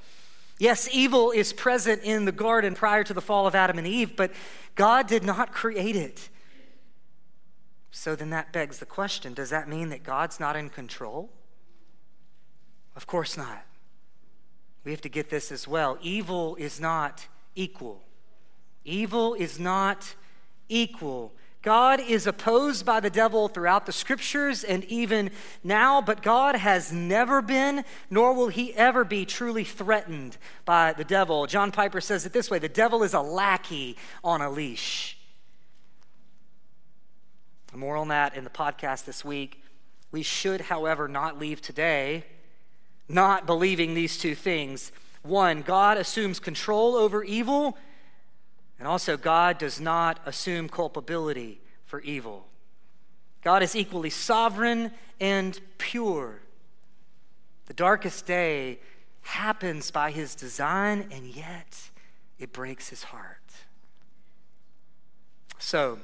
Yes, 0.60 0.88
evil 0.92 1.32
is 1.32 1.52
present 1.52 2.04
in 2.04 2.26
the 2.26 2.32
garden 2.32 2.76
prior 2.76 3.04
to 3.04 3.14
the 3.14 3.22
fall 3.22 3.48
of 3.48 3.56
Adam 3.56 3.78
and 3.78 3.88
Eve, 3.88 4.16
but 4.16 4.32
God 4.76 5.08
did 5.08 5.24
not 5.24 5.52
create 5.52 5.96
it. 5.96 6.30
So 7.92 8.16
then 8.16 8.32
that 8.32 8.52
begs 8.52 8.80
the 8.80 8.86
question 8.86 9.34
does 9.34 9.52
that 9.52 9.68
mean 9.68 9.90
that 9.90 10.04
God's 10.04 10.40
not 10.40 10.56
in 10.56 10.70
control? 10.70 11.30
Of 12.96 13.08
course 13.08 13.38
not. 13.38 13.66
We 14.84 14.92
have 14.92 15.02
to 15.02 15.10
get 15.10 15.30
this 15.30 15.52
as 15.52 15.68
well. 15.68 15.98
Evil 16.02 16.56
is 16.56 16.80
not 16.80 17.28
equal. 17.56 18.02
Evil 18.84 19.34
is 19.34 19.60
not 19.60 20.16
equal. 20.68 21.34
God 21.64 22.00
is 22.00 22.28
opposed 22.28 22.86
by 22.86 23.00
the 23.00 23.10
devil 23.10 23.48
throughout 23.48 23.88
the 23.88 23.92
scriptures 23.92 24.64
and 24.64 24.84
even 24.86 25.32
now, 25.64 26.02
but 26.02 26.22
God 26.22 26.56
has 26.56 26.94
never 26.94 27.42
been, 27.42 27.84
nor 28.12 28.34
will 28.34 28.50
he 28.50 28.76
ever 28.76 29.04
be 29.04 29.26
truly 29.26 29.64
threatened 29.64 30.38
by 30.66 30.94
the 30.94 31.04
devil. 31.04 31.48
John 31.48 31.72
Piper 31.72 32.02
says 32.02 32.26
it 32.26 32.34
this 32.34 32.52
way 32.52 32.60
the 32.60 32.70
devil 32.70 33.02
is 33.02 33.16
a 33.16 33.22
lackey 33.22 33.98
on 34.24 34.42
a 34.42 34.50
leash. 34.52 35.18
More 37.74 37.98
on 37.98 38.10
that 38.10 38.36
in 38.36 38.44
the 38.44 38.52
podcast 38.52 39.06
this 39.06 39.26
week. 39.26 39.64
We 40.12 40.22
should, 40.22 40.62
however, 40.62 41.08
not 41.08 41.40
leave 41.40 41.60
today 41.60 42.26
not 43.10 43.46
believing 43.46 43.94
these 43.94 44.18
two 44.18 44.36
things. 44.36 44.92
One, 45.22 45.62
God 45.62 45.98
assumes 45.98 46.40
control 46.40 46.96
over 46.96 47.24
evil 47.24 47.78
and 48.84 48.88
also, 48.90 49.16
God 49.16 49.60
does 49.60 49.80
not 49.80 50.20
assume 50.26 50.68
culpability 50.68 51.62
for 51.86 52.02
evil. 52.02 52.48
God 53.42 53.64
is 53.64 53.78
equally 53.78 54.10
sovereign 54.10 54.92
and 55.22 55.58
pure. 55.78 56.42
The 57.68 57.74
darkest 57.74 58.26
day 58.26 58.82
happens 59.22 59.90
by 59.90 60.12
his 60.12 60.36
design, 60.36 61.08
and 61.12 61.28
yet 61.28 61.92
it 62.38 62.52
breaks 62.52 62.90
his 62.90 63.04
heart. 63.04 63.54
So, 65.60 66.00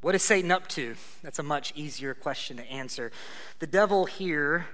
what 0.00 0.14
is 0.14 0.22
Satan 0.22 0.50
up 0.50 0.68
to? 0.68 0.96
That's 1.22 1.38
a 1.38 1.42
much 1.42 1.74
easier 1.76 2.14
question 2.14 2.56
to 2.56 2.62
answer. 2.70 3.12
The 3.58 3.66
devil 3.66 4.06
here 4.06 4.68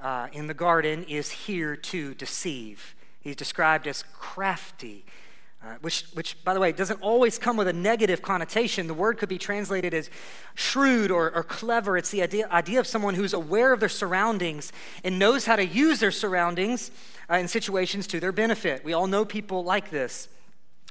uh, 0.00 0.28
in 0.32 0.46
the 0.46 0.54
garden 0.54 1.04
is 1.04 1.30
here 1.30 1.76
to 1.76 2.14
deceive. 2.14 2.94
He's 3.20 3.36
described 3.36 3.86
as 3.86 4.04
crafty. 4.18 5.04
Uh, 5.66 5.74
which, 5.80 6.04
which, 6.12 6.42
by 6.44 6.54
the 6.54 6.60
way, 6.60 6.70
doesn't 6.70 7.02
always 7.02 7.38
come 7.38 7.56
with 7.56 7.66
a 7.66 7.72
negative 7.72 8.22
connotation. 8.22 8.86
The 8.86 8.94
word 8.94 9.18
could 9.18 9.28
be 9.28 9.38
translated 9.38 9.94
as 9.94 10.10
shrewd 10.54 11.10
or, 11.10 11.34
or 11.34 11.42
clever. 11.42 11.96
It's 11.96 12.10
the 12.10 12.22
idea, 12.22 12.48
idea 12.50 12.78
of 12.78 12.86
someone 12.86 13.14
who's 13.14 13.32
aware 13.34 13.72
of 13.72 13.80
their 13.80 13.88
surroundings 13.88 14.72
and 15.02 15.18
knows 15.18 15.44
how 15.44 15.56
to 15.56 15.66
use 15.66 15.98
their 15.98 16.12
surroundings 16.12 16.92
uh, 17.28 17.38
in 17.38 17.48
situations 17.48 18.06
to 18.08 18.20
their 18.20 18.30
benefit. 18.30 18.84
We 18.84 18.92
all 18.92 19.08
know 19.08 19.24
people 19.24 19.64
like 19.64 19.90
this. 19.90 20.28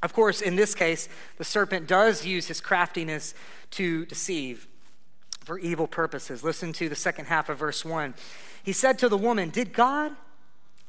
Of 0.04 0.12
course, 0.12 0.42
in 0.42 0.58
this 0.58 0.76
case, 0.76 1.08
the 1.38 1.46
serpent 1.46 1.88
does 1.88 2.26
use 2.26 2.48
his 2.48 2.60
craftiness 2.60 3.34
to 3.72 4.06
deceive 4.08 4.68
for 5.46 5.58
evil 5.58 5.88
purposes. 5.88 6.44
Listen 6.44 6.74
to 6.74 6.90
the 6.90 6.96
second 6.96 7.28
half 7.28 7.48
of 7.48 7.60
verse 7.60 7.86
1. 7.86 8.14
He 8.62 8.74
said 8.74 9.00
to 9.00 9.08
the 9.08 9.18
woman, 9.18 9.52
Did 9.52 9.72
God 9.72 10.12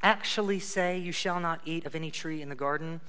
actually 0.02 0.58
say, 0.58 0.98
You 0.98 1.12
shall 1.12 1.38
not 1.38 1.60
eat 1.64 1.86
of 1.86 1.94
any 1.94 2.10
tree 2.10 2.42
in 2.42 2.48
the 2.48 2.56
garden? 2.56 3.00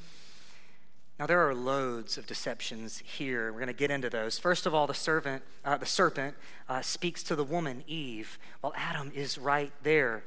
Now 1.19 1.25
there 1.25 1.47
are 1.47 1.55
loads 1.55 2.17
of 2.17 2.27
deceptions 2.27 3.00
here. 3.00 3.51
We're 3.51 3.59
going 3.59 3.67
to 3.67 3.74
get 3.74 3.89
into 3.89 4.09
those. 4.09 4.38
First 4.38 4.67
of 4.67 4.75
all, 4.75 4.86
the 4.86 4.93
servant, 4.93 5.41
uh, 5.65 5.77
the 5.77 5.86
serpent, 5.86 6.36
uh, 6.69 6.81
speaks 6.81 7.24
to 7.24 7.36
the 7.36 7.43
woman 7.43 7.83
Eve, 7.88 8.38
while 8.62 8.74
Adam 8.75 9.12
is 9.15 9.38
right 9.38 9.71
there. 9.81 10.24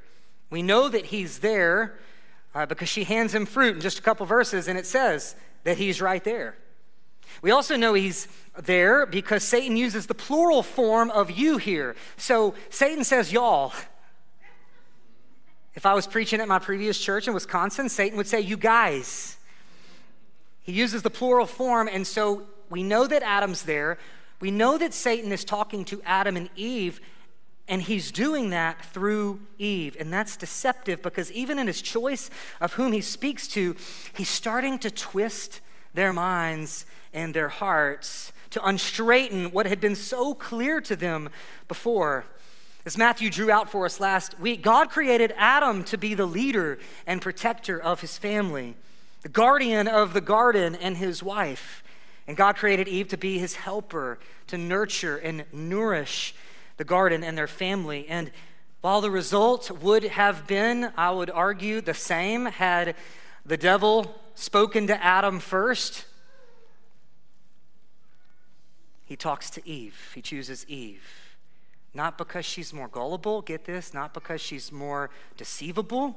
We 0.50 0.62
know 0.62 0.88
that 0.88 1.06
he's 1.06 1.38
there 1.38 1.99
uh, 2.54 2.66
because 2.66 2.88
she 2.88 3.04
hands 3.04 3.32
him 3.32 3.47
fruit 3.47 3.76
in 3.76 3.80
just 3.80 4.00
a 4.00 4.02
couple 4.02 4.26
verses, 4.26 4.66
and 4.66 4.76
it 4.76 4.85
says 4.85 5.37
that 5.62 5.78
he's 5.78 6.00
right 6.00 6.25
there. 6.25 6.56
We 7.42 7.52
also 7.52 7.76
know 7.76 7.94
he's 7.94 8.26
there 8.59 9.06
because 9.06 9.44
Satan 9.44 9.76
uses 9.76 10.06
the 10.06 10.14
plural 10.14 10.64
form 10.64 11.12
of 11.12 11.30
you 11.30 11.59
here. 11.59 11.94
So 12.16 12.54
Satan 12.68 13.04
says 13.04 13.32
y'all. 13.32 13.73
If 15.76 15.87
I 15.87 15.94
was 15.94 16.09
preaching 16.09 16.40
at 16.40 16.49
my 16.49 16.59
previous 16.59 16.99
church 16.99 17.28
in 17.28 17.35
Wisconsin, 17.35 17.88
Satan 17.88 18.16
would 18.16 18.26
say, 18.26 18.40
You 18.40 18.56
guys. 18.56 19.37
He 20.62 20.73
uses 20.73 21.02
the 21.02 21.11
plural 21.11 21.47
form, 21.47 21.88
and 21.90 22.07
so 22.07 22.47
we 22.69 22.83
know 22.83 23.07
that 23.07 23.23
Adam's 23.23 23.62
there. 23.62 23.99
We 24.40 24.50
know 24.50 24.79
that 24.79 24.95
Satan 24.95 25.33
is 25.33 25.45
talking 25.45 25.85
to 25.87 26.00
Adam 26.05 26.37
and 26.37 26.49
Eve, 26.57 27.00
and 27.69 27.83
he's 27.83 28.11
doing 28.11 28.50
that 28.50 28.85
through 28.87 29.40
Eve. 29.59 29.97
And 29.99 30.12
that's 30.12 30.37
deceptive 30.37 31.02
because 31.02 31.31
even 31.33 31.59
in 31.59 31.67
his 31.67 31.83
choice 31.83 32.31
of 32.61 32.73
whom 32.75 32.93
he 32.93 33.00
speaks 33.00 33.47
to, 33.49 33.76
he's 34.14 34.29
starting 34.29 34.79
to 34.81 34.90
twist 34.90 35.61
their 35.95 36.12
minds 36.12 36.87
and 37.12 37.35
their 37.35 37.49
hearts 37.49 38.33
to 38.50 38.67
unstraighten 38.67 39.52
what 39.52 39.67
had 39.67 39.81
been 39.81 39.95
so 39.95 40.35
clear 40.35 40.81
to 40.81 40.97
them 40.97 41.31
before. 41.69 42.25
As 42.85 42.99
Matthew 42.99 43.31
drew 43.31 43.50
out 43.50 43.71
for 43.71 43.85
us 43.85 44.00
last 44.00 44.40
week, 44.40 44.62
God 44.62 44.90
created 44.90 45.33
Adam 45.37 45.85
to 45.85 45.99
be 45.99 46.14
the 46.14 46.26
leader 46.26 46.79
and 47.07 47.21
protector 47.21 47.81
of 47.81 48.00
his 48.00 48.19
family, 48.19 48.75
the 49.22 49.28
guardian 49.28 49.88
of 49.88 50.12
the 50.12 50.20
garden 50.20 50.74
and 50.74 50.96
his 50.96 51.22
wife. 51.22 51.82
And 52.26 52.36
God 52.36 52.56
created 52.56 52.88
Eve 52.88 53.08
to 53.08 53.16
be 53.16 53.38
his 53.38 53.56
helper, 53.56 54.18
to 54.46 54.56
nurture 54.56 55.16
and 55.16 55.44
nourish 55.52 56.34
the 56.76 56.84
garden 56.84 57.24
and 57.24 57.36
their 57.36 57.46
family. 57.46 58.06
And 58.08 58.30
while 58.80 59.00
the 59.00 59.10
result 59.10 59.70
would 59.82 60.04
have 60.04 60.46
been, 60.46 60.92
I 60.96 61.10
would 61.10 61.28
argue, 61.30 61.80
the 61.80 61.94
same 61.94 62.46
had 62.46 62.94
the 63.44 63.56
devil 63.56 64.14
spoken 64.34 64.86
to 64.86 65.04
Adam 65.04 65.40
first, 65.40 66.06
he 69.04 69.16
talks 69.16 69.50
to 69.50 69.68
Eve. 69.68 70.12
He 70.14 70.22
chooses 70.22 70.64
Eve. 70.68 71.36
Not 71.92 72.16
because 72.16 72.44
she's 72.44 72.72
more 72.72 72.86
gullible, 72.86 73.42
get 73.42 73.64
this, 73.64 73.92
not 73.92 74.14
because 74.14 74.40
she's 74.40 74.70
more 74.70 75.10
deceivable. 75.36 76.16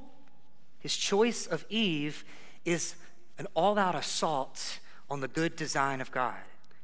His 0.79 0.95
choice 0.95 1.47
of 1.47 1.65
Eve 1.69 2.23
is 2.65 2.95
an 3.37 3.47
all 3.53 3.77
out 3.77 3.95
assault 3.95 4.79
on 5.09 5.21
the 5.21 5.27
good 5.27 5.55
design 5.55 6.01
of 6.01 6.11
God. 6.11 6.35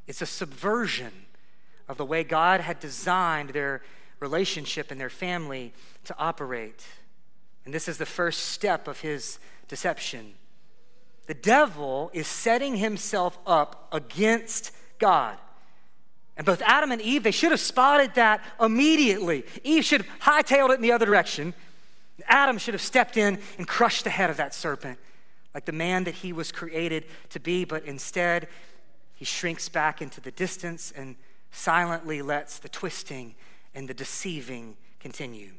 It's 0.08 0.22
a 0.22 0.26
subversion 0.26 1.12
of 1.88 1.98
the 1.98 2.06
way 2.06 2.24
God 2.24 2.62
had 2.62 2.80
designed 2.80 3.50
their 3.50 3.82
relationship 4.20 4.92
and 4.92 5.00
their 5.00 5.10
family 5.10 5.74
to 6.06 6.16
operate. 6.18 6.86
And 7.66 7.74
this 7.74 7.88
is 7.88 7.98
the 7.98 8.06
first 8.06 8.48
step 8.48 8.88
of 8.88 9.02
his 9.02 9.40
deception. 9.68 10.34
The 11.28 11.34
devil 11.34 12.10
is 12.14 12.28
setting 12.28 12.76
himself 12.78 13.38
up 13.46 13.88
against 13.92 14.72
God. 14.98 15.38
And 16.36 16.46
both 16.46 16.62
Adam 16.62 16.92
and 16.92 17.02
Eve, 17.02 17.24
they 17.24 17.32
should 17.32 17.52
have 17.52 17.60
spotted 17.60 18.16
that 18.16 18.42
immediately. 18.60 19.44
Eve 19.64 19.84
should 19.84 20.04
have 20.04 20.20
hightailed 20.22 20.70
it 20.70 20.76
in 20.76 20.82
the 20.82 20.92
other 20.92 21.06
direction. 21.06 21.54
Adam 22.28 22.58
should 22.58 22.74
have 22.74 22.82
stepped 22.82 23.18
in 23.18 23.40
and 23.58 23.68
crushed 23.68 24.06
the 24.06 24.10
head 24.10 24.30
of 24.30 24.38
that 24.38 24.54
serpent, 24.56 24.98
like 25.60 25.66
the 25.66 25.74
man 25.74 26.06
that 26.06 26.16
he 26.16 26.32
was 26.32 26.54
created 26.54 27.04
to 27.32 27.38
be. 27.38 27.66
But 27.66 27.84
instead, 27.84 28.48
he 29.14 29.26
shrinks 29.26 29.68
back 29.68 30.02
into 30.02 30.22
the 30.22 30.32
distance 30.32 30.94
and 30.96 31.18
silently 31.52 32.22
lets 32.22 32.60
the 32.60 32.70
twisting 32.70 33.36
and 33.76 33.86
the 33.86 33.94
deceiving 33.94 34.78
continue. 35.02 35.52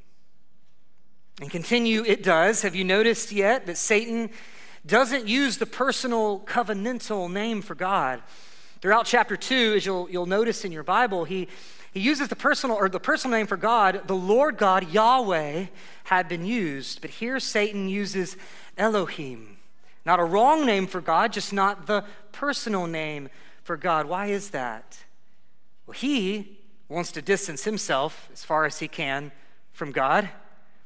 And 1.43 1.51
continue 1.51 2.03
it 2.03 2.23
does. 2.23 2.63
Have 2.63 2.75
you 2.75 2.83
noticed 2.83 3.31
yet 3.31 3.67
that 3.67 3.77
Satan 3.77 4.31
doesn't 4.87 5.29
use 5.29 5.59
the 5.59 5.67
personal 5.67 6.41
covenantal 6.47 7.31
name 7.31 7.61
for 7.61 7.75
God? 7.75 8.23
Throughout 8.81 9.05
chapter 9.05 9.37
2, 9.37 9.75
as 9.77 9.85
you'll, 9.85 10.09
you'll 10.09 10.25
notice 10.25 10.65
in 10.65 10.73
your 10.73 10.83
Bible, 10.83 11.25
he, 11.25 11.47
he 11.93 12.01
uses 12.01 12.29
the 12.29 12.37
personal 12.37 12.75
or 12.75 12.89
the 12.89 12.99
personal 12.99 13.37
name 13.37 13.47
for 13.47 13.59
God, 13.59 14.01
the 14.07 14.17
Lord 14.17 14.57
God, 14.57 14.91
Yahweh, 14.91 15.67
had 16.05 16.27
been 16.27 16.47
used. 16.47 17.03
But 17.03 17.11
here 17.11 17.39
Satan 17.39 17.91
uses 17.91 18.39
Elohim. 18.79 19.59
Not 20.05 20.21
a 20.21 20.25
wrong 20.25 20.65
name 20.65 20.87
for 20.87 21.01
God, 21.01 21.33
just 21.33 21.53
not 21.53 21.87
the 21.87 22.05
personal 22.33 22.87
name 22.87 23.29
for 23.63 23.77
God. 23.77 24.07
Why 24.07 24.27
is 24.27 24.51
that? 24.51 24.99
Well, 25.87 25.95
he 25.95 26.59
wants 26.89 27.13
to 27.13 27.23
distance 27.23 27.65
himself 27.65 28.29
as 28.33 28.45
far 28.45 28.65
as 28.65 28.79
he 28.79 28.89
can 28.89 29.33
from 29.73 29.93
God, 29.93 30.29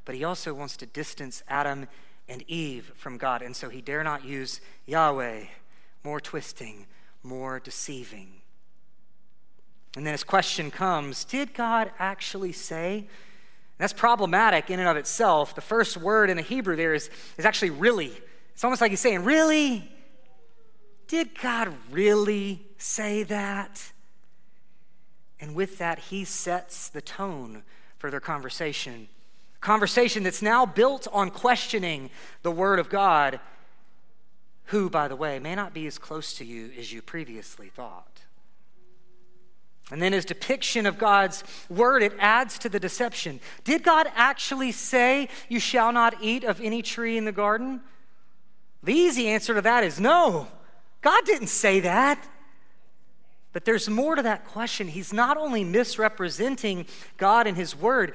but 0.05 0.15
he 0.15 0.25
also 0.25 0.53
wants 0.53 0.77
to 0.79 0.87
distance 0.87 1.43
Adam 1.49 1.87
and 2.29 2.43
Eve 2.49 2.93
from 2.97 3.19
God. 3.19 3.43
And 3.43 3.55
so 3.55 3.69
he 3.69 3.81
dare 3.81 4.03
not 4.03 4.25
use 4.25 4.61
Yahweh. 4.87 5.45
More 6.03 6.21
twisting, 6.21 6.87
more 7.23 7.61
deceiving. 7.61 8.43
And 9.97 10.05
then 10.05 10.13
his 10.13 10.25
question 10.25 10.71
comes 10.71 11.25
Did 11.25 11.55
God 11.55 11.91
actually 11.99 12.53
say? 12.53 13.09
that's 13.79 13.93
problematic 13.93 14.71
in 14.71 14.79
and 14.79 14.89
of 14.89 14.97
itself. 14.97 15.55
The 15.55 15.61
first 15.61 15.97
word 15.97 16.31
in 16.31 16.37
the 16.37 16.43
Hebrew 16.43 16.77
there 16.77 16.95
is, 16.95 17.11
is 17.37 17.45
actually 17.45 17.71
really. 17.71 18.13
It's 18.55 18.65
almost 18.65 18.81
like 18.81 18.91
he's 18.91 19.01
saying, 19.01 19.25
Really? 19.25 19.91
Did 21.07 21.39
God 21.41 21.75
really 21.91 22.67
say 22.79 23.25
that? 23.25 23.93
And 25.39 25.55
with 25.55 25.79
that, 25.79 25.99
he 25.99 26.25
sets 26.25 26.89
the 26.89 27.03
tone 27.03 27.63
for 27.99 28.11
their 28.11 28.21
conversation. 28.21 29.09
Conversation 29.61 30.23
that's 30.23 30.41
now 30.41 30.65
built 30.65 31.07
on 31.13 31.31
questioning 31.31 32.11
the 32.43 32.51
Word 32.51 32.79
of 32.79 32.89
God 32.89 33.41
who, 34.67 34.89
by 34.89 35.09
the 35.09 35.17
way, 35.17 35.39
may 35.39 35.55
not 35.55 35.75
be 35.75 35.87
as 35.87 35.99
close 35.99 36.33
to 36.35 36.45
you 36.45 36.71
as 36.79 36.93
you 36.93 37.03
previously 37.03 37.69
thought. 37.69 38.21
And 39.91 40.01
then 40.01 40.15
his 40.15 40.25
depiction 40.25 40.87
of 40.87 40.97
God's 40.97 41.45
word, 41.69 42.03
it 42.03 42.15
adds 42.19 42.59
to 42.61 42.71
the 42.71 42.81
deception. 42.81 43.41
Did 43.65 43.83
God 43.83 44.11
actually 44.15 44.73
say, 44.73 45.29
You 45.51 45.61
shall 45.61 45.93
not 45.93 46.15
eat 46.23 46.45
of 46.45 46.61
any 46.63 46.81
tree 46.81 47.19
in 47.19 47.27
the 47.27 47.33
garden? 47.33 47.83
The 48.85 48.93
easy 48.93 49.29
answer 49.29 49.55
to 49.55 49.63
that 49.63 49.83
is 49.85 49.99
no. 49.99 50.47
God 51.01 51.25
didn't 51.25 51.49
say 51.49 51.81
that. 51.81 52.25
But 53.53 53.65
there's 53.65 53.89
more 53.89 54.17
to 54.17 54.23
that 54.23 54.47
question. 54.47 54.89
He's 54.89 55.13
not 55.13 55.37
only 55.37 55.65
misrepresenting 55.65 56.87
God 57.17 57.47
and 57.47 57.57
his 57.57 57.77
word, 57.77 58.15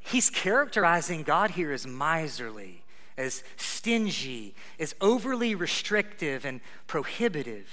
he's 0.00 0.30
characterizing 0.30 1.22
God 1.22 1.50
here 1.52 1.72
as 1.72 1.86
miserly 1.86 2.82
as 3.18 3.42
stingy, 3.56 4.54
as 4.78 4.94
overly 5.00 5.54
restrictive 5.54 6.46
and 6.46 6.60
prohibitive. 6.86 7.68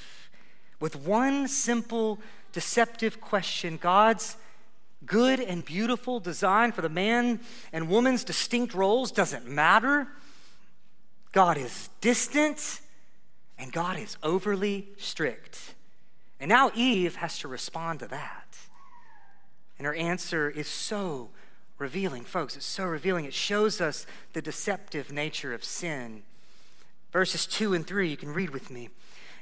With 0.80 0.96
one 0.96 1.48
simple, 1.48 2.20
deceptive 2.52 3.22
question 3.22 3.78
God's 3.78 4.36
good 5.06 5.40
and 5.40 5.64
beautiful 5.64 6.20
design 6.20 6.72
for 6.72 6.82
the 6.82 6.90
man 6.90 7.40
and 7.72 7.88
woman's 7.88 8.24
distinct 8.24 8.74
roles 8.74 9.12
doesn't 9.12 9.48
matter. 9.48 10.08
God 11.36 11.58
is 11.58 11.90
distant 12.00 12.80
and 13.60 13.70
God 13.70 14.00
is 14.00 14.16
overly 14.24 14.88
strict. 14.98 15.76
And 16.40 16.48
now 16.48 16.72
Eve 16.74 17.18
has 17.18 17.38
to 17.40 17.50
respond 17.50 18.00
to 18.00 18.08
that. 18.08 18.58
And 19.78 19.86
her 19.86 19.94
answer 19.94 20.50
is 20.50 20.70
so 20.70 21.32
revealing, 21.78 22.24
folks. 22.24 22.56
It's 22.56 22.66
so 22.66 22.86
revealing. 22.86 23.26
It 23.26 23.34
shows 23.34 23.82
us 23.82 24.08
the 24.32 24.42
deceptive 24.42 25.12
nature 25.12 25.54
of 25.54 25.66
sin. 25.66 26.24
Verses 27.12 27.46
2 27.46 27.74
and 27.74 27.86
3, 27.86 28.08
you 28.08 28.16
can 28.16 28.34
read 28.34 28.52
with 28.52 28.72
me. 28.72 28.88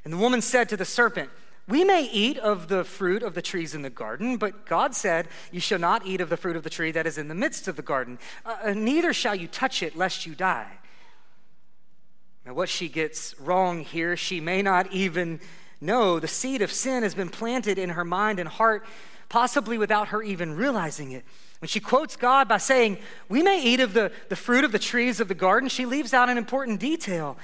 And 0.04 0.12
the 0.12 0.18
woman 0.18 0.42
said 0.42 0.70
to 0.70 0.78
the 0.78 0.86
serpent, 0.86 1.30
We 1.68 1.84
may 1.84 2.06
eat 2.06 2.40
of 2.40 2.70
the 2.70 2.84
fruit 2.84 3.22
of 3.22 3.36
the 3.36 3.42
trees 3.44 3.76
in 3.76 3.84
the 3.84 3.92
garden, 3.92 4.38
but 4.38 4.66
God 4.66 4.96
said, 4.96 5.28
You 5.52 5.60
shall 5.60 5.78
not 5.78 6.08
eat 6.08 6.22
of 6.22 6.30
the 6.30 6.38
fruit 6.38 6.56
of 6.56 6.64
the 6.64 6.72
tree 6.72 6.92
that 6.92 7.06
is 7.06 7.20
in 7.20 7.28
the 7.28 7.36
midst 7.36 7.68
of 7.68 7.76
the 7.76 7.84
garden, 7.84 8.18
uh, 8.48 8.56
uh 8.64 8.74
neither 8.74 9.14
shall 9.14 9.36
you 9.36 9.48
touch 9.48 9.84
it, 9.84 9.96
lest 9.96 10.26
you 10.26 10.34
die. 10.34 10.80
Now, 12.46 12.54
what 12.54 12.70
she 12.70 12.90
gets 12.90 13.40
wrong 13.40 13.82
here, 13.82 14.18
she 14.18 14.40
may 14.40 14.62
not 14.62 14.92
even 14.92 15.40
know. 15.80 16.20
The 16.20 16.28
seed 16.28 16.62
of 16.62 16.72
sin 16.72 17.04
has 17.04 17.16
been 17.16 17.30
planted 17.30 17.78
in 17.78 17.90
her 17.90 18.04
mind 18.04 18.40
and 18.40 18.50
heart, 18.50 18.86
possibly 19.30 19.78
without 19.78 20.10
her 20.10 20.22
even 20.22 20.56
realizing 20.56 21.12
it. 21.12 21.24
When 21.62 21.70
she 21.70 21.80
quotes 21.80 22.18
God 22.18 22.50
by 22.50 22.58
saying, 22.58 22.98
We 23.30 23.42
may 23.42 23.64
eat 23.64 23.80
of 23.80 23.94
the, 23.94 24.12
the 24.28 24.36
fruit 24.36 24.66
of 24.66 24.74
the 24.74 24.80
trees 24.80 25.22
of 25.22 25.30
the 25.30 25.34
garden, 25.34 25.70
she 25.70 25.86
leaves 25.86 26.14
out 26.14 26.30
an 26.30 26.38
important 26.38 26.82
detail. 26.82 27.38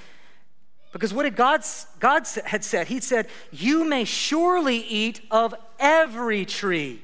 Because 0.92 1.14
what 1.14 1.24
did 1.24 1.36
God, 1.36 1.64
God 2.00 2.28
had 2.46 2.64
said? 2.64 2.88
He 2.88 3.00
said, 3.00 3.28
You 3.52 3.86
may 3.86 4.04
surely 4.04 4.78
eat 4.78 5.22
of 5.32 5.56
every 5.80 6.46
tree 6.46 7.02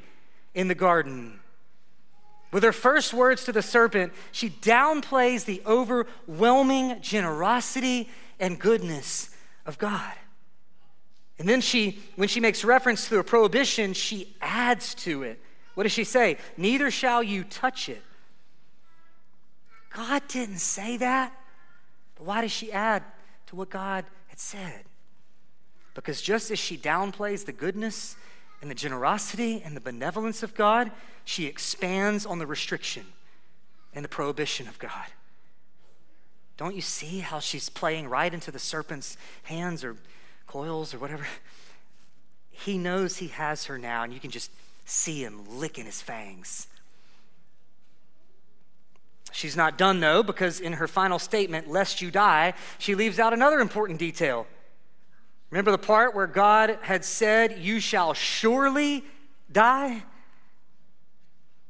in 0.53 0.67
the 0.67 0.75
garden. 0.75 1.39
With 2.51 2.63
her 2.63 2.71
first 2.71 3.13
words 3.13 3.43
to 3.45 3.51
the 3.51 3.61
serpent, 3.61 4.13
she 4.31 4.49
downplays 4.49 5.45
the 5.45 5.61
overwhelming 5.65 7.01
generosity 7.01 8.09
and 8.39 8.59
goodness 8.59 9.29
of 9.65 9.77
God. 9.77 10.13
And 11.37 11.49
then 11.49 11.59
she, 11.59 11.99
when 12.15 12.29
she 12.29 12.39
makes 12.39 12.63
reference 12.63 13.09
to 13.09 13.19
a 13.19 13.23
prohibition, 13.23 13.93
she 13.93 14.35
adds 14.41 14.95
to 14.95 15.23
it. 15.23 15.41
What 15.73 15.83
does 15.83 15.91
she 15.91 16.05
say? 16.05 16.37
Neither 16.55 16.89
shall 16.89 17.21
you 17.21 17.43
touch 17.43 17.89
it. 17.89 18.01
God 19.93 20.23
didn't 20.27 20.59
say 20.59 20.97
that. 20.97 21.33
But 22.15 22.25
why 22.25 22.41
does 22.41 22.51
she 22.51 22.71
add 22.71 23.03
to 23.47 23.55
what 23.55 23.69
God 23.69 24.05
had 24.27 24.39
said? 24.39 24.85
Because 25.93 26.21
just 26.21 26.51
as 26.51 26.59
she 26.59 26.77
downplays 26.77 27.45
the 27.45 27.53
goodness 27.53 28.15
and 28.65 28.71
the 28.71 28.73
generosity 28.73 29.61
and 29.63 29.75
the 29.75 29.79
benevolence 29.79 30.41
of 30.41 30.55
God, 30.55 30.89
she 31.23 31.45
expands 31.45 32.25
on 32.25 32.39
the 32.39 32.47
restriction 32.47 33.05
and 33.93 34.03
the 34.03 34.09
prohibition 34.09 34.67
of 34.67 34.79
God. 34.79 35.05
Don't 36.57 36.73
you 36.73 36.81
see 36.81 37.19
how 37.19 37.37
she's 37.37 37.69
playing 37.69 38.09
right 38.09 38.33
into 38.33 38.49
the 38.49 38.57
serpent's 38.57 39.17
hands 39.43 39.83
or 39.83 39.97
coils 40.47 40.95
or 40.95 40.97
whatever? 40.97 41.27
He 42.49 42.79
knows 42.79 43.17
he 43.17 43.27
has 43.27 43.65
her 43.65 43.77
now, 43.77 44.01
and 44.01 44.11
you 44.11 44.19
can 44.19 44.31
just 44.31 44.49
see 44.83 45.23
him 45.23 45.43
licking 45.47 45.85
his 45.85 46.01
fangs. 46.01 46.65
She's 49.31 49.55
not 49.55 49.77
done, 49.77 49.99
though, 49.99 50.23
because 50.23 50.59
in 50.59 50.73
her 50.73 50.87
final 50.87 51.19
statement, 51.19 51.69
lest 51.69 52.01
you 52.01 52.09
die, 52.09 52.55
she 52.79 52.95
leaves 52.95 53.19
out 53.19 53.31
another 53.31 53.59
important 53.59 53.99
detail. 53.99 54.47
Remember 55.51 55.71
the 55.71 55.77
part 55.77 56.15
where 56.15 56.27
God 56.27 56.79
had 56.81 57.05
said, 57.05 57.59
You 57.59 57.79
shall 57.79 58.13
surely 58.13 59.03
die? 59.51 60.03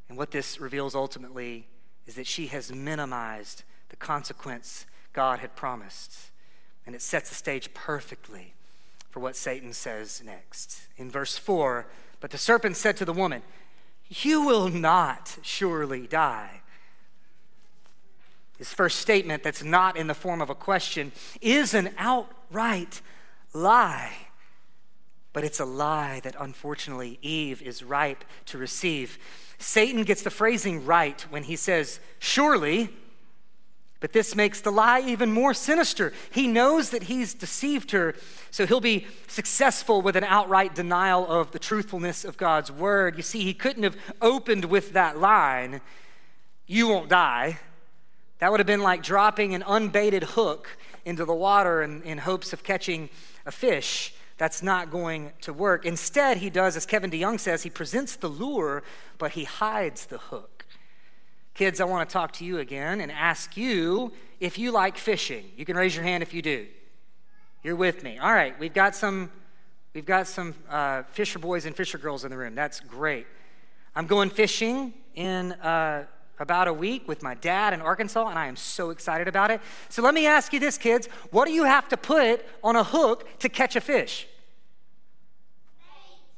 And 0.10 0.18
what 0.18 0.32
this 0.32 0.60
reveals 0.60 0.96
ultimately 0.96 1.68
is 2.08 2.16
that 2.16 2.28
she 2.28 2.48
has 2.48 2.72
minimized 2.74 3.64
the 3.90 3.96
consequence 3.96 4.86
God 5.14 5.40
had 5.40 5.56
promised. 5.56 6.32
And 6.86 6.96
it 6.96 7.02
sets 7.02 7.30
the 7.30 7.36
stage 7.36 7.74
perfectly 7.74 8.54
for 9.10 9.20
what 9.20 9.36
Satan 9.36 9.74
says 9.74 10.22
next. 10.24 10.88
In 10.98 11.10
verse 11.10 11.38
4, 11.38 11.88
but 12.20 12.32
the 12.32 12.38
serpent 12.38 12.78
said 12.78 12.98
to 12.98 13.06
the 13.06 13.14
woman, 13.14 13.42
You 14.10 14.46
will 14.46 14.70
not 14.70 15.38
surely 15.42 16.08
die. 16.08 16.62
His 18.58 18.74
first 18.74 19.00
statement, 19.00 19.44
that's 19.44 19.64
not 19.64 19.98
in 19.98 20.08
the 20.08 20.14
form 20.14 20.42
of 20.42 20.50
a 20.50 20.56
question, 20.56 21.12
is 21.42 21.74
an 21.74 21.94
outright 21.98 23.02
lie. 23.56 24.12
But 25.34 25.44
it's 25.44 25.60
a 25.60 25.66
lie 25.66 26.22
that 26.24 26.36
unfortunately 26.40 27.20
Eve 27.22 27.62
is 27.62 27.84
ripe 27.84 28.24
to 28.46 28.58
receive. 28.58 29.18
Satan 29.58 30.04
gets 30.04 30.22
the 30.22 30.30
phrasing 30.30 30.86
right 30.86 31.20
when 31.30 31.44
he 31.44 31.56
says, 31.56 32.00
Surely, 32.20 32.90
but 34.00 34.14
this 34.14 34.36
makes 34.36 34.62
the 34.62 34.72
lie 34.72 35.02
even 35.02 35.32
more 35.32 35.54
sinister. 35.54 36.14
He 36.32 36.48
knows 36.48 36.92
that 36.92 37.04
he's 37.04 37.34
deceived 37.34 37.92
her, 37.92 38.14
so 38.52 38.66
he'll 38.66 38.82
be 38.82 39.08
successful 39.28 40.02
with 40.02 40.16
an 40.16 40.24
outright 40.24 40.76
denial 40.76 41.26
of 41.28 41.52
the 41.52 41.60
truthfulness 41.60 42.24
of 42.24 42.38
God's 42.38 42.72
word. 42.72 43.18
You 43.18 43.24
see, 43.24 43.42
he 43.42 43.54
couldn't 43.54 43.84
have 43.84 43.98
opened 44.22 44.66
with 44.66 44.94
that 44.94 45.18
line, 45.18 45.82
You 46.68 46.88
won't 46.88 47.10
die. 47.10 47.60
That 48.40 48.52
would 48.52 48.60
have 48.60 48.68
been 48.68 48.84
like 48.84 49.02
dropping 49.02 49.56
an 49.56 49.64
unbaited 49.66 50.24
hook 50.24 50.78
into 51.06 51.26
the 51.26 51.34
water 51.34 51.82
in, 51.82 52.02
in 52.04 52.18
hopes 52.18 52.54
of 52.54 52.64
catching 52.64 53.10
a 53.46 53.52
fish. 53.52 54.14
That's 54.38 54.62
not 54.62 54.92
going 54.92 55.32
to 55.42 55.54
work. 55.54 55.86
Instead, 55.86 56.38
he 56.38 56.50
does, 56.50 56.76
as 56.76 56.86
Kevin 56.86 57.10
DeYoung 57.10 57.40
says, 57.40 57.64
he 57.64 57.70
presents 57.70 58.16
the 58.18 58.28
lure, 58.28 58.84
but 59.18 59.32
he 59.32 59.46
hides 59.46 60.08
the 60.08 60.18
hook. 60.18 60.66
Kids, 61.54 61.80
I 61.80 61.86
want 61.86 62.10
to 62.10 62.12
talk 62.12 62.34
to 62.34 62.46
you 62.46 62.60
again 62.60 63.00
and 63.00 63.10
ask 63.12 63.56
you 63.56 64.12
if 64.42 64.58
you 64.58 64.72
like 64.72 64.98
fishing. 64.98 65.46
You 65.56 65.64
can 65.64 65.78
raise 65.78 65.96
your 65.96 66.04
hand 66.04 66.22
if 66.22 66.34
you 66.34 66.42
do. 66.42 66.68
You're 67.64 67.78
with 67.78 68.04
me. 68.04 68.18
All 68.18 68.34
right, 68.34 68.60
we've 68.60 68.74
got 68.74 68.94
some, 68.94 69.32
we've 69.94 70.06
got 70.06 70.28
some 70.28 70.54
uh, 70.70 71.04
fisher 71.04 71.40
boys 71.40 71.66
and 71.66 71.74
fisher 71.74 71.98
girls 71.98 72.26
in 72.26 72.32
the 72.32 72.38
room. 72.38 72.56
That's 72.56 72.82
great. 72.82 73.26
I'm 73.96 74.06
going 74.06 74.30
fishing 74.30 74.94
in 75.16 75.54
uh, 75.54 76.08
about 76.40 76.68
a 76.68 76.74
week 76.74 77.08
with 77.08 77.24
my 77.24 77.36
dad 77.36 77.74
in 77.74 77.82
Arkansas, 77.82 78.28
and 78.28 78.38
I 78.38 78.48
am 78.48 78.56
so 78.56 78.90
excited 78.90 79.28
about 79.28 79.52
it. 79.52 79.62
So 79.90 80.02
let 80.02 80.14
me 80.14 80.28
ask 80.28 80.54
you 80.54 80.60
this, 80.60 80.78
kids: 80.78 81.08
What 81.32 81.46
do 81.46 81.54
you 81.54 81.64
have 81.64 81.88
to 81.90 81.98
put 81.98 82.46
on 82.64 82.76
a 82.76 82.84
hook 82.84 83.40
to 83.40 83.50
catch 83.50 83.76
a 83.76 83.82
fish? 83.82 84.28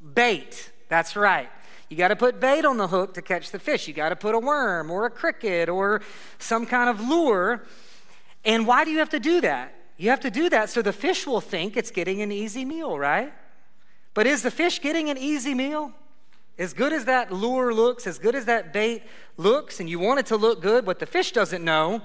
Bait. 0.02 0.48
Bait. 0.48 0.72
That's 0.90 1.16
right. 1.16 1.50
You 1.90 1.96
got 1.96 2.10
to 2.10 2.16
put 2.16 2.40
bait 2.40 2.66
on 2.66 2.78
the 2.78 2.88
hook 2.88 3.14
to 3.14 3.22
catch 3.22 3.52
the 3.52 3.60
fish. 3.60 3.88
You 3.88 3.94
got 3.94 4.10
to 4.10 4.16
put 4.16 4.36
a 4.36 4.40
worm 4.40 4.92
or 4.92 5.06
a 5.06 5.10
cricket 5.10 5.70
or 5.70 6.02
some 6.38 6.66
kind 6.66 6.90
of 6.90 7.00
lure. 7.00 7.64
And 8.44 8.68
why 8.68 8.84
do 8.84 8.92
you 8.92 9.00
have 9.00 9.10
to 9.10 9.20
do 9.20 9.42
that? 9.42 9.74
You 9.98 10.10
have 10.10 10.20
to 10.22 10.30
do 10.30 10.50
that 10.50 10.70
so 10.70 10.82
the 10.82 10.94
fish 10.94 11.26
will 11.26 11.42
think 11.42 11.76
it's 11.76 11.92
getting 11.92 12.22
an 12.22 12.32
easy 12.32 12.66
meal, 12.66 13.00
right? 13.00 13.34
But 14.14 14.28
is 14.28 14.44
the 14.44 14.52
fish 14.52 14.82
getting 14.82 15.10
an 15.10 15.18
easy 15.18 15.54
meal? 15.54 15.94
As 16.58 16.74
good 16.74 16.92
as 16.92 17.06
that 17.06 17.32
lure 17.32 17.74
looks, 17.74 18.08
as 18.08 18.18
good 18.18 18.36
as 18.36 18.46
that 18.46 18.74
bait 18.74 19.04
looks, 19.38 19.80
and 19.80 19.90
you 19.90 20.00
want 20.00 20.20
it 20.20 20.26
to 20.28 20.38
look 20.38 20.62
good, 20.62 20.88
what 20.88 21.00
the 21.00 21.06
fish 21.06 21.32
doesn't 21.32 21.64
know 21.64 22.02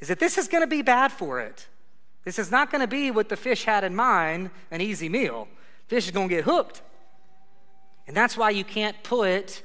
is 0.00 0.08
that 0.08 0.18
this 0.18 0.38
is 0.38 0.48
going 0.48 0.62
to 0.62 0.66
be 0.68 0.82
bad 0.82 1.12
for 1.12 1.40
it. 1.40 1.66
This 2.24 2.38
is 2.38 2.50
not 2.50 2.70
going 2.70 2.80
to 2.80 2.86
be 2.86 3.10
what 3.10 3.28
the 3.28 3.36
fish 3.36 3.64
had 3.64 3.84
in 3.84 3.94
mind 3.94 4.50
an 4.70 4.80
easy 4.80 5.08
meal. 5.08 5.48
Fish 5.86 6.06
is 6.06 6.10
going 6.10 6.28
to 6.28 6.34
get 6.34 6.44
hooked. 6.44 6.80
And 8.06 8.16
that's 8.16 8.36
why 8.36 8.50
you 8.50 8.64
can't 8.64 9.02
put 9.02 9.62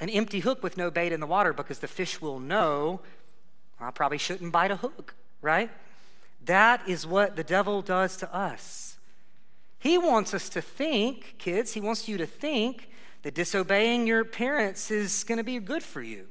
an 0.00 0.08
empty 0.08 0.40
hook 0.40 0.62
with 0.62 0.76
no 0.76 0.90
bait 0.90 1.12
in 1.12 1.20
the 1.20 1.26
water 1.26 1.52
because 1.52 1.78
the 1.78 1.88
fish 1.88 2.20
will 2.20 2.40
know 2.40 3.00
I 3.80 3.90
probably 3.90 4.18
shouldn't 4.18 4.52
bite 4.52 4.70
a 4.70 4.76
hook, 4.76 5.14
right? 5.40 5.70
That 6.44 6.88
is 6.88 7.06
what 7.06 7.36
the 7.36 7.44
devil 7.44 7.82
does 7.82 8.16
to 8.18 8.34
us. 8.34 8.96
He 9.78 9.98
wants 9.98 10.32
us 10.32 10.48
to 10.50 10.62
think, 10.62 11.34
kids, 11.38 11.72
he 11.72 11.80
wants 11.80 12.08
you 12.08 12.16
to 12.18 12.26
think 12.26 12.88
that 13.22 13.34
disobeying 13.34 14.06
your 14.06 14.24
parents 14.24 14.90
is 14.90 15.24
going 15.24 15.38
to 15.38 15.44
be 15.44 15.58
good 15.58 15.82
for 15.82 16.02
you, 16.02 16.26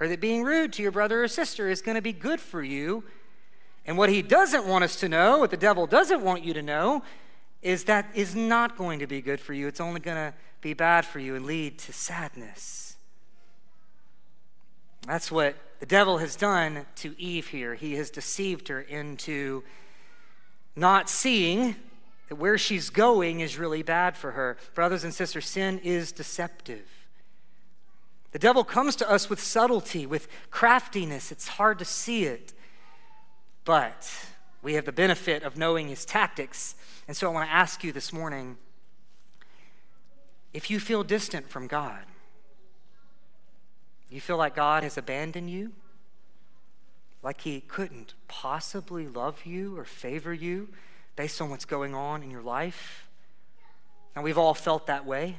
or 0.00 0.08
that 0.08 0.20
being 0.20 0.42
rude 0.42 0.72
to 0.74 0.82
your 0.82 0.90
brother 0.90 1.22
or 1.22 1.28
sister 1.28 1.68
is 1.68 1.80
going 1.80 1.94
to 1.94 2.02
be 2.02 2.12
good 2.12 2.40
for 2.40 2.62
you. 2.62 3.04
And 3.86 3.98
what 3.98 4.08
he 4.08 4.22
doesn't 4.22 4.66
want 4.66 4.82
us 4.82 4.96
to 4.96 5.08
know, 5.08 5.38
what 5.38 5.50
the 5.50 5.56
devil 5.56 5.86
doesn't 5.86 6.22
want 6.22 6.42
you 6.42 6.54
to 6.54 6.62
know, 6.62 7.02
is 7.62 7.84
that 7.84 8.06
is 8.14 8.34
not 8.34 8.76
going 8.76 8.98
to 8.98 9.06
be 9.06 9.20
good 9.20 9.40
for 9.40 9.52
you. 9.52 9.68
It's 9.68 9.80
only 9.80 10.00
going 10.00 10.16
to 10.16 10.34
be 10.60 10.74
bad 10.74 11.04
for 11.04 11.18
you 11.18 11.36
and 11.36 11.46
lead 11.46 11.78
to 11.80 11.92
sadness. 11.92 12.96
That's 15.06 15.30
what 15.30 15.56
the 15.80 15.86
devil 15.86 16.18
has 16.18 16.34
done 16.34 16.86
to 16.96 17.14
Eve 17.20 17.48
here. 17.48 17.74
He 17.74 17.94
has 17.94 18.10
deceived 18.10 18.68
her 18.68 18.80
into 18.80 19.62
not 20.74 21.08
seeing 21.10 21.76
that 22.28 22.36
where 22.36 22.58
she's 22.58 22.90
going 22.90 23.40
is 23.40 23.58
really 23.58 23.82
bad 23.82 24.16
for 24.16 24.32
her. 24.32 24.56
Brothers 24.74 25.04
and 25.04 25.12
sisters, 25.12 25.46
sin 25.46 25.80
is 25.82 26.12
deceptive. 26.12 26.86
The 28.32 28.38
devil 28.38 28.64
comes 28.64 28.96
to 28.96 29.10
us 29.10 29.30
with 29.30 29.40
subtlety, 29.40 30.06
with 30.06 30.26
craftiness. 30.50 31.30
It's 31.30 31.48
hard 31.48 31.78
to 31.78 31.84
see 31.84 32.24
it. 32.24 32.52
But 33.64 34.10
we 34.62 34.74
have 34.74 34.84
the 34.84 34.92
benefit 34.92 35.42
of 35.42 35.56
knowing 35.56 35.88
his 35.88 36.04
tactics. 36.04 36.74
And 37.06 37.16
so 37.16 37.28
I 37.28 37.32
want 37.32 37.48
to 37.48 37.54
ask 37.54 37.84
you 37.84 37.92
this 37.92 38.12
morning 38.12 38.56
if 40.52 40.70
you 40.70 40.78
feel 40.78 41.02
distant 41.02 41.48
from 41.48 41.66
God, 41.66 42.04
you 44.08 44.20
feel 44.20 44.36
like 44.36 44.54
God 44.54 44.84
has 44.84 44.96
abandoned 44.96 45.50
you, 45.50 45.72
like 47.22 47.40
He 47.40 47.60
couldn't 47.60 48.14
possibly 48.28 49.08
love 49.08 49.44
you 49.44 49.76
or 49.76 49.84
favor 49.84 50.32
you 50.32 50.68
based 51.16 51.40
on 51.40 51.50
what's 51.50 51.64
going 51.64 51.94
on 51.94 52.22
in 52.22 52.30
your 52.30 52.42
life. 52.42 53.08
Now, 54.14 54.22
we've 54.22 54.38
all 54.38 54.54
felt 54.54 54.86
that 54.86 55.06
way. 55.06 55.36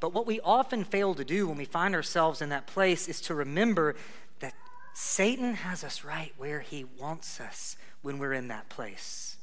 But 0.00 0.14
what 0.14 0.26
we 0.26 0.40
often 0.40 0.84
fail 0.84 1.14
to 1.14 1.24
do 1.24 1.48
when 1.48 1.58
we 1.58 1.64
find 1.64 1.94
ourselves 1.94 2.40
in 2.40 2.50
that 2.50 2.66
place 2.66 3.08
is 3.08 3.20
to 3.22 3.34
remember 3.34 3.96
that 4.40 4.54
Satan 4.94 5.54
has 5.54 5.82
us 5.82 6.04
right 6.04 6.32
where 6.36 6.60
he 6.60 6.84
wants 6.84 7.40
us 7.40 7.76
when 8.02 8.18
we're 8.18 8.32
in 8.32 8.48
that 8.48 8.68
place. 8.68 9.36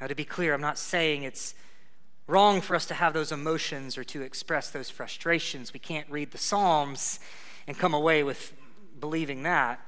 Now, 0.00 0.06
to 0.06 0.14
be 0.14 0.24
clear, 0.24 0.54
I'm 0.54 0.60
not 0.60 0.78
saying 0.78 1.24
it's 1.24 1.54
wrong 2.28 2.60
for 2.60 2.76
us 2.76 2.86
to 2.86 2.94
have 2.94 3.14
those 3.14 3.32
emotions 3.32 3.98
or 3.98 4.04
to 4.04 4.22
express 4.22 4.70
those 4.70 4.90
frustrations. 4.90 5.72
We 5.72 5.80
can't 5.80 6.08
read 6.08 6.30
the 6.30 6.38
Psalms 6.38 7.18
and 7.66 7.76
come 7.76 7.94
away 7.94 8.22
with 8.22 8.52
believing 9.00 9.42
that. 9.42 9.80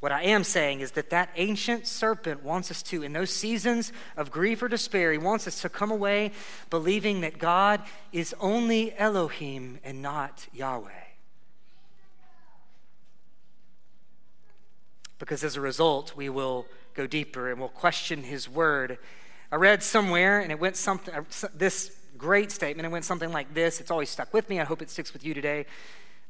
What 0.00 0.12
I 0.12 0.22
am 0.22 0.44
saying 0.44 0.80
is 0.80 0.92
that 0.92 1.10
that 1.10 1.30
ancient 1.36 1.86
serpent 1.86 2.42
wants 2.42 2.70
us 2.70 2.82
to, 2.84 3.02
in 3.02 3.12
those 3.12 3.30
seasons 3.30 3.92
of 4.16 4.30
grief 4.30 4.62
or 4.62 4.68
despair, 4.68 5.12
he 5.12 5.18
wants 5.18 5.46
us 5.46 5.60
to 5.62 5.68
come 5.68 5.90
away 5.90 6.32
believing 6.70 7.20
that 7.20 7.38
God 7.38 7.82
is 8.12 8.34
only 8.40 8.96
Elohim 8.98 9.78
and 9.84 10.00
not 10.00 10.46
Yahweh. 10.52 10.90
Because 15.18 15.44
as 15.44 15.56
a 15.56 15.60
result, 15.60 16.16
we 16.16 16.30
will 16.30 16.66
go 16.94 17.06
deeper 17.06 17.50
and 17.50 17.60
we'll 17.60 17.68
question 17.68 18.22
his 18.22 18.48
word 18.48 18.98
I 19.52 19.56
read 19.56 19.82
somewhere, 19.82 20.38
and 20.38 20.52
it 20.52 20.60
went 20.60 20.76
something, 20.76 21.12
uh, 21.12 21.24
this 21.54 21.96
great 22.16 22.52
statement, 22.52 22.86
it 22.86 22.90
went 22.90 23.04
something 23.04 23.32
like 23.32 23.52
this. 23.52 23.80
It's 23.80 23.90
always 23.90 24.08
stuck 24.08 24.32
with 24.32 24.48
me. 24.48 24.60
I 24.60 24.64
hope 24.64 24.80
it 24.80 24.90
sticks 24.90 25.12
with 25.12 25.24
you 25.24 25.34
today. 25.34 25.66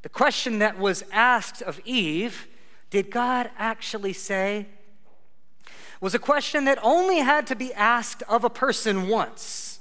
The 0.03 0.09
question 0.09 0.61
that 0.61 0.79
was 0.79 1.05
asked 1.13 1.61
of 1.61 1.79
Eve, 1.85 2.49
did 2.91 3.11
God 3.11 3.51
actually 3.57 4.13
say? 4.13 4.67
Was 6.01 6.15
a 6.15 6.19
question 6.19 6.65
that 6.65 6.79
only 6.83 7.19
had 7.19 7.47
to 7.49 7.55
be 7.55 7.75
asked 7.75 8.23
of 8.29 8.43
a 8.43 8.51
person 8.51 9.07
once. 9.09 9.81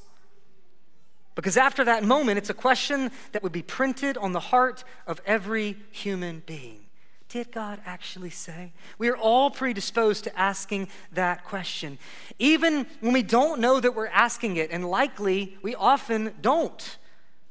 Because 1.33 1.55
after 1.55 1.85
that 1.85 2.03
moment, 2.03 2.37
it's 2.37 2.49
a 2.49 2.53
question 2.53 3.09
that 3.31 3.41
would 3.41 3.53
be 3.53 3.61
printed 3.61 4.17
on 4.17 4.33
the 4.33 4.41
heart 4.41 4.83
of 5.07 5.21
every 5.25 5.77
human 5.91 6.43
being. 6.45 6.81
Did 7.29 7.51
God 7.53 7.79
actually 7.85 8.31
say? 8.31 8.73
We 8.97 9.07
are 9.07 9.15
all 9.15 9.49
predisposed 9.49 10.25
to 10.25 10.37
asking 10.37 10.89
that 11.13 11.45
question, 11.45 11.97
even 12.37 12.85
when 12.99 13.13
we 13.13 13.23
don't 13.23 13.61
know 13.61 13.79
that 13.79 13.95
we're 13.95 14.07
asking 14.07 14.57
it, 14.57 14.71
and 14.71 14.89
likely 14.89 15.57
we 15.61 15.75
often 15.75 16.33
don't. 16.41 16.97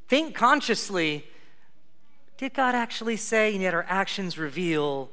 Think 0.09 0.35
consciously 0.35 1.25
Did 2.39 2.55
God 2.55 2.75
actually 2.75 3.17
say? 3.17 3.53
And 3.53 3.63
yet 3.63 3.75
our 3.75 3.85
actions 3.89 4.39
reveal 4.39 5.11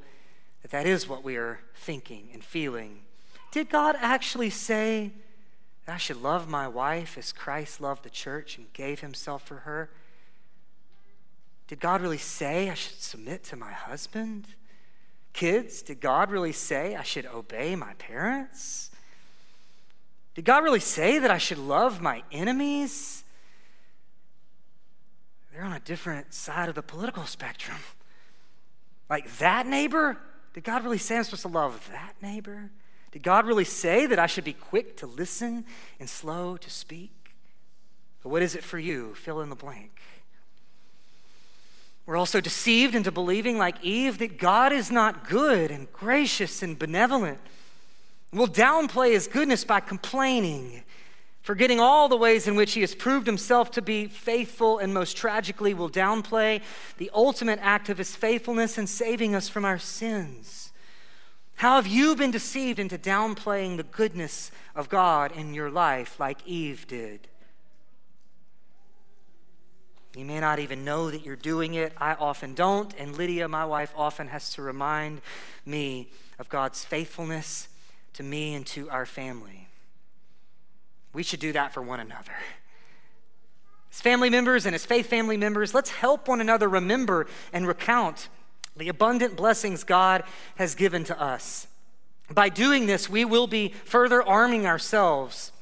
that 0.66 0.72
that 0.72 0.86
is 0.88 1.08
what 1.08 1.22
we 1.22 1.36
are 1.36 1.60
thinking 1.76 2.28
and 2.32 2.42
feeling. 2.42 3.02
Did 3.52 3.70
God 3.70 3.94
actually 4.00 4.50
say 4.50 5.12
that 5.84 5.94
I 5.94 5.96
should 5.96 6.20
love 6.20 6.48
my 6.48 6.66
wife 6.66 7.16
as 7.16 7.30
Christ 7.30 7.80
loved 7.80 8.02
the 8.02 8.10
church 8.10 8.58
and 8.58 8.72
gave 8.72 8.98
himself 8.98 9.46
for 9.46 9.58
her? 9.58 9.90
Did 11.68 11.78
God 11.78 12.00
really 12.00 12.18
say 12.18 12.68
I 12.68 12.74
should 12.74 13.00
submit 13.00 13.44
to 13.44 13.56
my 13.56 13.70
husband? 13.70 14.46
Kids, 15.32 15.82
did 15.82 16.00
God 16.00 16.32
really 16.32 16.50
say 16.50 16.96
I 16.96 17.04
should 17.04 17.26
obey 17.26 17.76
my 17.76 17.94
parents? 17.94 18.90
Did 20.34 20.46
God 20.46 20.64
really 20.64 20.80
say 20.80 21.20
that 21.20 21.30
I 21.30 21.38
should 21.38 21.58
love 21.58 22.02
my 22.02 22.24
enemies? 22.32 23.22
They're 25.52 25.62
on 25.62 25.74
a 25.74 25.80
different 25.80 26.34
side 26.34 26.68
of 26.68 26.74
the 26.74 26.82
political 26.82 27.24
spectrum. 27.24 27.78
Like 29.08 29.38
that 29.38 29.68
neighbor? 29.68 30.18
Did 30.56 30.64
God 30.64 30.84
really 30.84 30.96
say 30.96 31.18
I'm 31.18 31.24
supposed 31.24 31.42
to 31.42 31.48
love 31.48 31.86
that 31.92 32.14
neighbor? 32.22 32.70
Did 33.12 33.22
God 33.22 33.44
really 33.44 33.66
say 33.66 34.06
that 34.06 34.18
I 34.18 34.24
should 34.24 34.44
be 34.44 34.54
quick 34.54 34.96
to 34.96 35.06
listen 35.06 35.66
and 36.00 36.08
slow 36.08 36.56
to 36.56 36.70
speak? 36.70 37.34
But 38.22 38.30
what 38.30 38.40
is 38.40 38.54
it 38.54 38.64
for 38.64 38.78
you? 38.78 39.14
Fill 39.16 39.42
in 39.42 39.50
the 39.50 39.54
blank. 39.54 40.00
We're 42.06 42.16
also 42.16 42.40
deceived 42.40 42.94
into 42.94 43.12
believing, 43.12 43.58
like 43.58 43.84
Eve, 43.84 44.16
that 44.16 44.38
God 44.38 44.72
is 44.72 44.90
not 44.90 45.28
good 45.28 45.70
and 45.70 45.92
gracious 45.92 46.62
and 46.62 46.78
benevolent. 46.78 47.38
We'll 48.32 48.48
downplay 48.48 49.12
his 49.12 49.28
goodness 49.28 49.62
by 49.62 49.80
complaining, 49.80 50.84
forgetting 51.46 51.78
all 51.78 52.08
the 52.08 52.16
ways 52.16 52.48
in 52.48 52.56
which 52.56 52.72
he 52.72 52.80
has 52.80 52.92
proved 52.92 53.24
himself 53.24 53.70
to 53.70 53.80
be 53.80 54.08
faithful, 54.08 54.78
and 54.78 54.92
most 54.92 55.16
tragically, 55.16 55.72
will 55.72 55.88
downplay 55.88 56.60
the 56.96 57.08
ultimate 57.14 57.60
act 57.62 57.88
of 57.88 57.98
his 57.98 58.16
faithfulness 58.16 58.76
in 58.76 58.84
saving 58.84 59.32
us 59.32 59.48
from 59.48 59.64
our 59.64 59.78
sins. 59.78 60.72
How 61.54 61.76
have 61.76 61.86
you 61.86 62.16
been 62.16 62.32
deceived 62.32 62.80
into 62.80 62.98
downplaying 62.98 63.76
the 63.76 63.84
goodness 63.84 64.50
of 64.74 64.88
God 64.88 65.30
in 65.30 65.54
your 65.54 65.70
life 65.70 66.18
like 66.18 66.44
Eve 66.48 66.84
did? 66.88 67.28
You 70.16 70.24
may 70.24 70.40
not 70.40 70.58
even 70.58 70.84
know 70.84 71.12
that 71.12 71.24
you're 71.24 71.36
doing 71.36 71.74
it. 71.74 71.92
I 71.96 72.14
often 72.14 72.54
don't. 72.54 72.92
And 72.98 73.16
Lydia, 73.16 73.46
my 73.46 73.64
wife, 73.64 73.94
often 73.96 74.26
has 74.28 74.52
to 74.54 74.62
remind 74.62 75.20
me 75.64 76.08
of 76.40 76.48
God's 76.48 76.84
faithfulness 76.84 77.68
to 78.14 78.24
me 78.24 78.54
and 78.54 78.66
to 78.66 78.90
our 78.90 79.06
family. 79.06 79.65
We 81.16 81.22
should 81.22 81.40
do 81.40 81.52
that 81.52 81.72
for 81.72 81.80
one 81.80 81.98
another. 81.98 82.34
As 83.90 84.02
family 84.02 84.28
members 84.28 84.66
and 84.66 84.74
as 84.74 84.84
faith 84.84 85.06
family 85.06 85.38
members, 85.38 85.72
let's 85.72 85.88
help 85.88 86.28
one 86.28 86.42
another 86.42 86.68
remember 86.68 87.26
and 87.54 87.66
recount 87.66 88.28
the 88.76 88.90
abundant 88.90 89.34
blessings 89.34 89.82
God 89.82 90.24
has 90.56 90.74
given 90.74 91.04
to 91.04 91.18
us. 91.18 91.68
By 92.30 92.50
doing 92.50 92.84
this, 92.84 93.08
we 93.08 93.24
will 93.24 93.46
be 93.46 93.72
further 93.86 94.22
arming 94.22 94.66
ourselves 94.66 95.52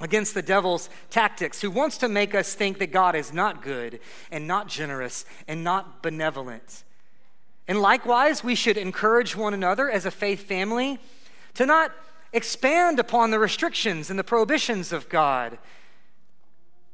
against 0.00 0.32
the 0.32 0.40
devil's 0.40 0.88
tactics, 1.10 1.60
who 1.60 1.70
wants 1.70 1.98
to 1.98 2.08
make 2.08 2.34
us 2.34 2.54
think 2.54 2.78
that 2.78 2.90
God 2.90 3.14
is 3.14 3.34
not 3.34 3.60
good 3.60 4.00
and 4.30 4.46
not 4.48 4.66
generous 4.66 5.26
and 5.46 5.62
not 5.62 6.02
benevolent. 6.02 6.84
And 7.68 7.82
likewise, 7.82 8.42
we 8.42 8.54
should 8.54 8.78
encourage 8.78 9.36
one 9.36 9.52
another 9.52 9.90
as 9.90 10.06
a 10.06 10.10
faith 10.10 10.44
family 10.44 10.98
to 11.52 11.66
not 11.66 11.92
expand 12.32 12.98
upon 12.98 13.30
the 13.30 13.38
restrictions 13.38 14.10
and 14.10 14.18
the 14.18 14.24
prohibitions 14.24 14.92
of 14.92 15.08
God. 15.08 15.58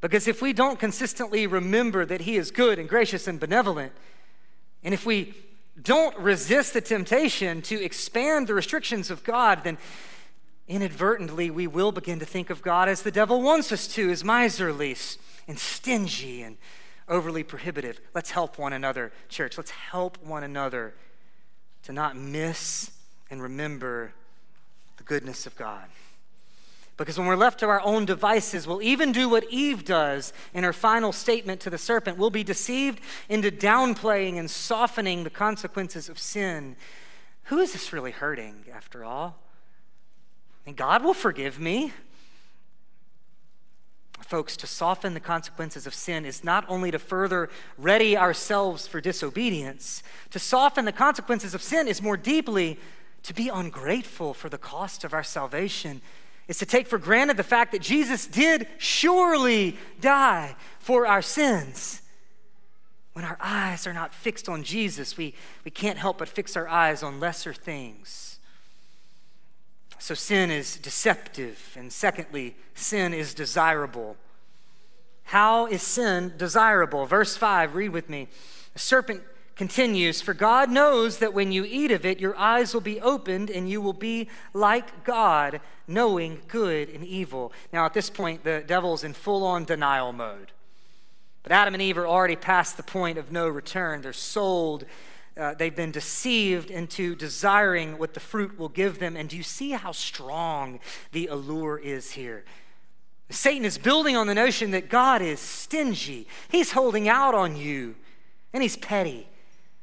Because 0.01 0.27
if 0.27 0.41
we 0.41 0.53
don't 0.53 0.79
consistently 0.79 1.47
remember 1.47 2.05
that 2.05 2.21
He 2.21 2.37
is 2.37 2.51
good 2.51 2.79
and 2.79 2.87
gracious 2.87 3.27
and 3.27 3.39
benevolent, 3.39 3.91
and 4.83 4.93
if 4.93 5.05
we 5.05 5.33
don't 5.81 6.17
resist 6.17 6.73
the 6.73 6.81
temptation 6.81 7.61
to 7.63 7.81
expand 7.81 8.47
the 8.47 8.53
restrictions 8.53 9.09
of 9.09 9.23
God, 9.23 9.63
then 9.63 9.77
inadvertently 10.67 11.49
we 11.49 11.67
will 11.67 11.91
begin 11.91 12.19
to 12.19 12.25
think 12.25 12.49
of 12.49 12.61
God 12.61 12.87
as 12.87 13.01
the 13.01 13.11
devil 13.11 13.41
wants 13.41 13.71
us 13.71 13.87
to, 13.95 14.09
as 14.09 14.23
miserly 14.23 14.95
and 15.47 15.59
stingy 15.59 16.43
and 16.43 16.57
overly 17.07 17.43
prohibitive. 17.43 17.99
Let's 18.13 18.31
help 18.31 18.57
one 18.57 18.71
another, 18.71 19.11
church. 19.29 19.57
Let's 19.57 19.71
help 19.71 20.23
one 20.23 20.43
another 20.43 20.93
to 21.83 21.91
not 21.91 22.15
miss 22.15 22.91
and 23.31 23.41
remember 23.41 24.13
goodness 25.09 25.47
of 25.47 25.55
God. 25.55 25.89
Because 26.95 27.17
when 27.17 27.25
we're 27.25 27.35
left 27.35 27.59
to 27.61 27.67
our 27.67 27.81
own 27.81 28.05
devices, 28.05 28.67
we'll 28.67 28.81
even 28.81 29.11
do 29.11 29.27
what 29.27 29.43
Eve 29.49 29.83
does 29.83 30.33
in 30.53 30.63
her 30.63 30.71
final 30.71 31.11
statement 31.11 31.59
to 31.61 31.71
the 31.71 31.77
serpent. 31.77 32.17
We'll 32.17 32.29
be 32.29 32.43
deceived 32.43 33.01
into 33.27 33.49
downplaying 33.49 34.37
and 34.37 34.51
softening 34.51 35.23
the 35.23 35.29
consequences 35.31 36.09
of 36.09 36.19
sin. 36.19 36.75
Who 37.45 37.57
is 37.57 37.73
this 37.73 37.91
really 37.91 38.11
hurting, 38.11 38.65
after 38.71 39.03
all? 39.03 39.39
And 40.67 40.75
God 40.75 41.03
will 41.03 41.15
forgive 41.15 41.59
me. 41.59 41.91
Folks, 44.21 44.55
to 44.57 44.67
soften 44.67 45.15
the 45.15 45.19
consequences 45.19 45.87
of 45.87 45.93
sin 45.95 46.23
is 46.23 46.43
not 46.43 46.63
only 46.67 46.91
to 46.91 46.99
further 46.99 47.49
ready 47.79 48.15
ourselves 48.15 48.85
for 48.85 49.01
disobedience, 49.01 50.03
to 50.29 50.37
soften 50.37 50.85
the 50.85 50.91
consequences 50.91 51.55
of 51.55 51.63
sin 51.63 51.87
is 51.87 51.99
more 51.99 52.17
deeply 52.17 52.77
to 53.23 53.33
be 53.33 53.49
ungrateful 53.49 54.33
for 54.33 54.49
the 54.49 54.57
cost 54.57 55.03
of 55.03 55.13
our 55.13 55.23
salvation. 55.23 56.01
Is 56.47 56.57
to 56.57 56.65
take 56.65 56.87
for 56.87 56.97
granted 56.97 57.37
the 57.37 57.43
fact 57.43 57.73
that 57.73 57.81
Jesus 57.81 58.25
did 58.25 58.67
surely 58.79 59.77
die 60.01 60.55
for 60.79 61.05
our 61.05 61.21
sins. 61.21 62.01
When 63.13 63.23
our 63.23 63.37
eyes 63.39 63.85
are 63.85 63.93
not 63.93 64.15
fixed 64.15 64.49
on 64.49 64.63
Jesus, 64.63 65.15
we, 65.15 65.35
we 65.63 65.69
can't 65.69 65.99
help 65.99 66.17
but 66.17 66.27
fix 66.27 66.57
our 66.57 66.67
eyes 66.67 67.03
on 67.03 67.19
lesser 67.19 67.53
things. 67.53 68.39
So 69.99 70.15
sin 70.15 70.49
is 70.49 70.77
deceptive. 70.77 71.75
And 71.77 71.91
secondly, 71.91 72.55
sin 72.73 73.13
is 73.13 73.33
desirable. 73.33 74.15
How 75.23 75.67
is 75.67 75.83
sin 75.83 76.33
desirable? 76.37 77.05
Verse 77.05 77.35
5, 77.35 77.75
read 77.75 77.89
with 77.89 78.09
me. 78.09 78.27
The 78.73 78.79
serpent 78.79 79.21
continues 79.59 80.21
For 80.21 80.33
God 80.33 80.71
knows 80.71 81.17
that 81.17 81.33
when 81.33 81.51
you 81.51 81.65
eat 81.65 81.91
of 81.91 82.05
it, 82.05 82.21
your 82.21 82.35
eyes 82.37 82.73
will 82.73 82.79
be 82.79 83.01
opened 83.01 83.49
and 83.49 83.69
you 83.69 83.81
will 83.81 83.91
be 83.91 84.29
like 84.53 85.03
God, 85.03 85.59
knowing 85.85 86.41
good 86.47 86.87
and 86.87 87.03
evil. 87.03 87.51
Now, 87.73 87.85
at 87.85 87.93
this 87.93 88.09
point, 88.09 88.45
the 88.45 88.63
devil's 88.65 89.03
in 89.03 89.11
full 89.11 89.43
on 89.43 89.65
denial 89.65 90.13
mode. 90.13 90.53
But 91.43 91.51
Adam 91.51 91.73
and 91.73 91.83
Eve 91.83 91.97
are 91.97 92.07
already 92.07 92.37
past 92.37 92.77
the 92.77 92.83
point 92.83 93.17
of 93.17 93.33
no 93.33 93.49
return. 93.49 94.01
They're 94.01 94.13
sold 94.13 94.85
uh, 95.37 95.53
they've 95.53 95.75
been 95.75 95.91
deceived 95.91 96.71
into 96.71 97.15
desiring 97.15 97.97
what 97.97 98.13
the 98.13 98.19
fruit 98.19 98.57
will 98.57 98.69
give 98.69 98.99
them. 98.99 99.15
And 99.15 99.29
do 99.29 99.37
you 99.37 99.43
see 99.43 99.71
how 99.71 99.91
strong 99.91 100.79
the 101.11 101.27
allure 101.27 101.77
is 101.77 102.11
here? 102.11 102.45
Satan 103.29 103.63
is 103.63 103.77
building 103.77 104.17
on 104.17 104.27
the 104.27 104.35
notion 104.35 104.71
that 104.71 104.89
God 104.89 105.21
is 105.21 105.39
stingy, 105.39 106.27
he's 106.49 106.71
holding 106.71 107.09
out 107.09 107.35
on 107.35 107.57
you, 107.57 107.95
and 108.53 108.63
he's 108.63 108.77
petty. 108.77 109.27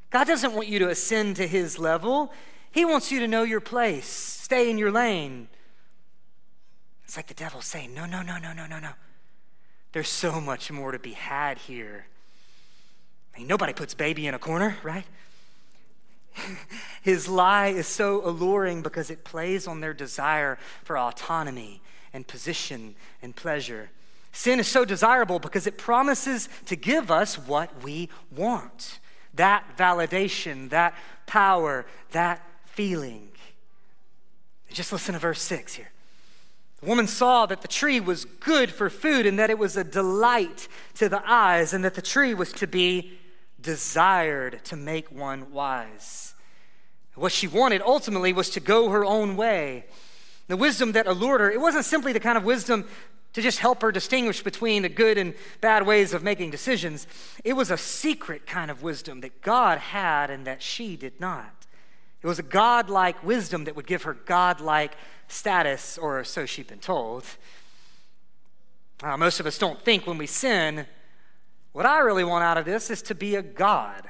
God 0.09 0.25
doesn't 0.25 0.53
want 0.53 0.67
you 0.67 0.79
to 0.79 0.89
ascend 0.89 1.35
to 1.37 1.47
his 1.47 1.77
level, 1.77 2.31
he 2.71 2.85
wants 2.85 3.11
you 3.11 3.19
to 3.19 3.27
know 3.27 3.43
your 3.43 3.59
place, 3.59 4.07
stay 4.07 4.69
in 4.69 4.77
your 4.77 4.91
lane. 4.91 5.47
It's 7.03 7.17
like 7.17 7.27
the 7.27 7.33
devil 7.33 7.61
saying, 7.61 7.93
No, 7.93 8.05
no, 8.05 8.21
no, 8.21 8.37
no, 8.37 8.53
no, 8.53 8.65
no, 8.65 8.79
no. 8.79 8.91
There's 9.93 10.09
so 10.09 10.39
much 10.39 10.71
more 10.71 10.91
to 10.91 10.99
be 10.99 11.13
had 11.13 11.57
here. 11.57 12.05
I 13.33 13.39
mean, 13.39 13.47
nobody 13.47 13.73
puts 13.73 13.93
baby 13.93 14.27
in 14.27 14.33
a 14.33 14.39
corner, 14.39 14.77
right? 14.83 15.05
His 17.01 17.27
lie 17.27 17.67
is 17.67 17.87
so 17.87 18.25
alluring 18.27 18.81
because 18.81 19.09
it 19.09 19.23
plays 19.23 19.67
on 19.67 19.79
their 19.79 19.93
desire 19.93 20.57
for 20.83 20.97
autonomy 20.97 21.81
and 22.13 22.27
position 22.27 22.95
and 23.21 23.35
pleasure. 23.35 23.89
Sin 24.31 24.59
is 24.59 24.67
so 24.67 24.85
desirable 24.85 25.39
because 25.39 25.65
it 25.65 25.77
promises 25.77 26.49
to 26.65 26.75
give 26.75 27.09
us 27.09 27.37
what 27.37 27.83
we 27.83 28.09
want 28.35 28.99
that 29.37 29.77
validation, 29.77 30.69
that 30.69 30.93
power, 31.25 31.85
that 32.11 32.41
feeling. 32.65 33.29
Just 34.71 34.91
listen 34.91 35.13
to 35.13 35.19
verse 35.19 35.41
6 35.41 35.75
here. 35.75 35.91
The 36.81 36.85
woman 36.85 37.07
saw 37.07 37.47
that 37.47 37.61
the 37.61 37.67
tree 37.67 37.99
was 37.99 38.25
good 38.25 38.71
for 38.71 38.89
food 38.89 39.25
and 39.25 39.39
that 39.39 39.49
it 39.49 39.57
was 39.57 39.75
a 39.77 39.83
delight 39.83 40.67
to 40.95 41.09
the 41.09 41.21
eyes 41.25 41.73
and 41.73 41.83
that 41.83 41.95
the 41.95 42.01
tree 42.01 42.33
was 42.33 42.51
to 42.53 42.67
be 42.67 43.17
desired 43.59 44.63
to 44.65 44.75
make 44.75 45.11
one 45.11 45.51
wise. 45.51 46.35
What 47.15 47.31
she 47.31 47.47
wanted 47.47 47.81
ultimately 47.81 48.31
was 48.31 48.51
to 48.51 48.59
go 48.59 48.89
her 48.89 49.03
own 49.03 49.35
way. 49.35 49.85
The 50.47 50.55
wisdom 50.55 50.91
that 50.91 51.07
allured 51.07 51.41
her, 51.41 51.49
it 51.49 51.59
wasn't 51.59 51.85
simply 51.85 52.13
the 52.13 52.19
kind 52.19 52.37
of 52.37 52.43
wisdom 52.43 52.85
to 53.37 53.41
just 53.43 53.59
help 53.59 53.83
her 53.83 53.91
distinguish 53.91 54.41
between 54.41 54.81
the 54.81 54.89
good 54.89 55.15
and 55.15 55.35
bad 55.61 55.85
ways 55.85 56.11
of 56.11 56.23
making 56.23 56.49
decisions. 56.49 57.05
It 57.43 57.53
was 57.53 57.69
a 57.69 57.77
secret 57.77 58.47
kind 58.47 58.71
of 58.71 58.81
wisdom 58.81 59.21
that 59.21 59.43
God 59.43 59.77
had 59.77 60.31
and 60.31 60.47
that 60.47 60.63
she 60.63 60.95
did 60.95 61.19
not. 61.19 61.67
It 62.23 62.25
was 62.25 62.39
a 62.39 62.43
godlike 62.43 63.23
wisdom 63.23 63.65
that 63.65 63.75
would 63.75 63.85
give 63.85 64.01
her 64.01 64.15
godlike 64.15 64.97
status, 65.27 65.99
or 65.99 66.23
so 66.23 66.47
she'd 66.47 66.65
been 66.65 66.79
told. 66.79 67.25
Uh, 69.03 69.15
most 69.17 69.39
of 69.39 69.45
us 69.45 69.59
don't 69.59 69.79
think 69.83 70.07
when 70.07 70.17
we 70.17 70.25
sin, 70.25 70.87
what 71.73 71.85
I 71.85 71.99
really 71.99 72.23
want 72.23 72.43
out 72.43 72.57
of 72.57 72.65
this 72.65 72.89
is 72.89 73.03
to 73.03 73.13
be 73.13 73.35
a 73.35 73.43
God. 73.43 74.01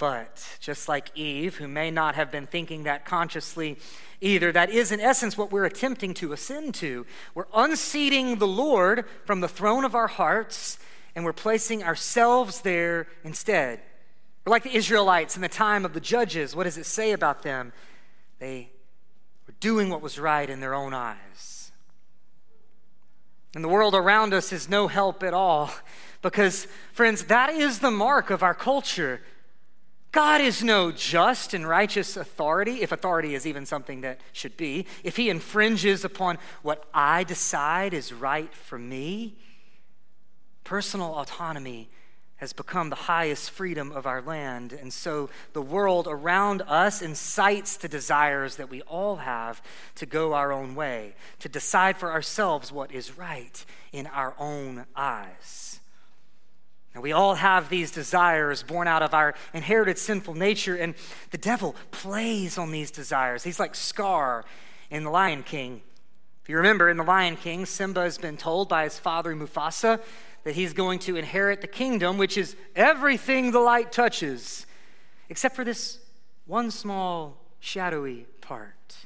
But 0.00 0.56
just 0.60 0.88
like 0.88 1.10
Eve, 1.14 1.58
who 1.58 1.68
may 1.68 1.90
not 1.90 2.14
have 2.14 2.32
been 2.32 2.46
thinking 2.46 2.84
that 2.84 3.04
consciously 3.04 3.76
either, 4.22 4.50
that 4.50 4.70
is 4.70 4.92
in 4.92 4.98
essence 4.98 5.36
what 5.36 5.52
we're 5.52 5.66
attempting 5.66 6.14
to 6.14 6.32
ascend 6.32 6.74
to. 6.76 7.04
We're 7.34 7.44
unseating 7.54 8.38
the 8.38 8.46
Lord 8.46 9.04
from 9.26 9.42
the 9.42 9.48
throne 9.48 9.84
of 9.84 9.94
our 9.94 10.06
hearts 10.06 10.78
and 11.14 11.22
we're 11.22 11.34
placing 11.34 11.84
ourselves 11.84 12.62
there 12.62 13.08
instead. 13.24 13.82
We're 14.46 14.52
like 14.52 14.62
the 14.62 14.74
Israelites 14.74 15.36
in 15.36 15.42
the 15.42 15.48
time 15.48 15.84
of 15.84 15.92
the 15.92 16.00
judges. 16.00 16.56
What 16.56 16.64
does 16.64 16.78
it 16.78 16.86
say 16.86 17.12
about 17.12 17.42
them? 17.42 17.74
They 18.38 18.70
were 19.46 19.54
doing 19.60 19.90
what 19.90 20.00
was 20.00 20.18
right 20.18 20.48
in 20.48 20.60
their 20.60 20.72
own 20.72 20.94
eyes. 20.94 21.72
And 23.54 23.62
the 23.62 23.68
world 23.68 23.94
around 23.94 24.32
us 24.32 24.50
is 24.50 24.66
no 24.66 24.88
help 24.88 25.22
at 25.22 25.34
all 25.34 25.70
because, 26.22 26.66
friends, 26.94 27.24
that 27.24 27.50
is 27.50 27.80
the 27.80 27.90
mark 27.90 28.30
of 28.30 28.42
our 28.42 28.54
culture. 28.54 29.20
God 30.12 30.40
is 30.40 30.62
no 30.62 30.90
just 30.90 31.54
and 31.54 31.68
righteous 31.68 32.16
authority, 32.16 32.82
if 32.82 32.90
authority 32.90 33.34
is 33.34 33.46
even 33.46 33.64
something 33.64 34.00
that 34.00 34.20
should 34.32 34.56
be. 34.56 34.86
If 35.04 35.16
he 35.16 35.30
infringes 35.30 36.04
upon 36.04 36.38
what 36.62 36.84
I 36.92 37.22
decide 37.22 37.94
is 37.94 38.12
right 38.12 38.52
for 38.52 38.78
me, 38.78 39.36
personal 40.64 41.14
autonomy 41.14 41.90
has 42.40 42.52
become 42.52 42.88
the 42.88 42.96
highest 42.96 43.50
freedom 43.50 43.92
of 43.92 44.06
our 44.06 44.22
land. 44.22 44.72
And 44.72 44.92
so 44.92 45.28
the 45.52 45.62
world 45.62 46.08
around 46.10 46.62
us 46.62 47.02
incites 47.02 47.76
the 47.76 47.86
desires 47.86 48.56
that 48.56 48.70
we 48.70 48.80
all 48.82 49.16
have 49.16 49.62
to 49.96 50.06
go 50.06 50.32
our 50.32 50.50
own 50.50 50.74
way, 50.74 51.14
to 51.40 51.48
decide 51.48 51.98
for 51.98 52.10
ourselves 52.10 52.72
what 52.72 52.90
is 52.90 53.16
right 53.16 53.64
in 53.92 54.06
our 54.08 54.34
own 54.38 54.86
eyes. 54.96 55.69
And 56.94 57.02
we 57.02 57.12
all 57.12 57.36
have 57.36 57.68
these 57.68 57.90
desires 57.90 58.62
born 58.62 58.88
out 58.88 59.02
of 59.02 59.14
our 59.14 59.34
inherited 59.54 59.96
sinful 59.96 60.34
nature, 60.34 60.74
and 60.74 60.94
the 61.30 61.38
devil 61.38 61.76
plays 61.92 62.58
on 62.58 62.72
these 62.72 62.90
desires. 62.90 63.44
He's 63.44 63.60
like 63.60 63.74
Scar 63.74 64.44
in 64.90 65.04
The 65.04 65.10
Lion 65.10 65.44
King. 65.44 65.82
If 66.42 66.48
you 66.48 66.56
remember, 66.56 66.88
in 66.88 66.96
The 66.96 67.04
Lion 67.04 67.36
King, 67.36 67.64
Simba 67.64 68.02
has 68.02 68.18
been 68.18 68.36
told 68.36 68.68
by 68.68 68.84
his 68.84 68.98
father 68.98 69.34
Mufasa 69.36 70.00
that 70.42 70.54
he's 70.54 70.72
going 70.72 70.98
to 71.00 71.16
inherit 71.16 71.60
the 71.60 71.68
kingdom, 71.68 72.18
which 72.18 72.36
is 72.36 72.56
everything 72.74 73.52
the 73.52 73.60
light 73.60 73.92
touches, 73.92 74.66
except 75.28 75.54
for 75.54 75.64
this 75.64 75.98
one 76.46 76.70
small 76.70 77.36
shadowy 77.60 78.26
part. 78.40 78.96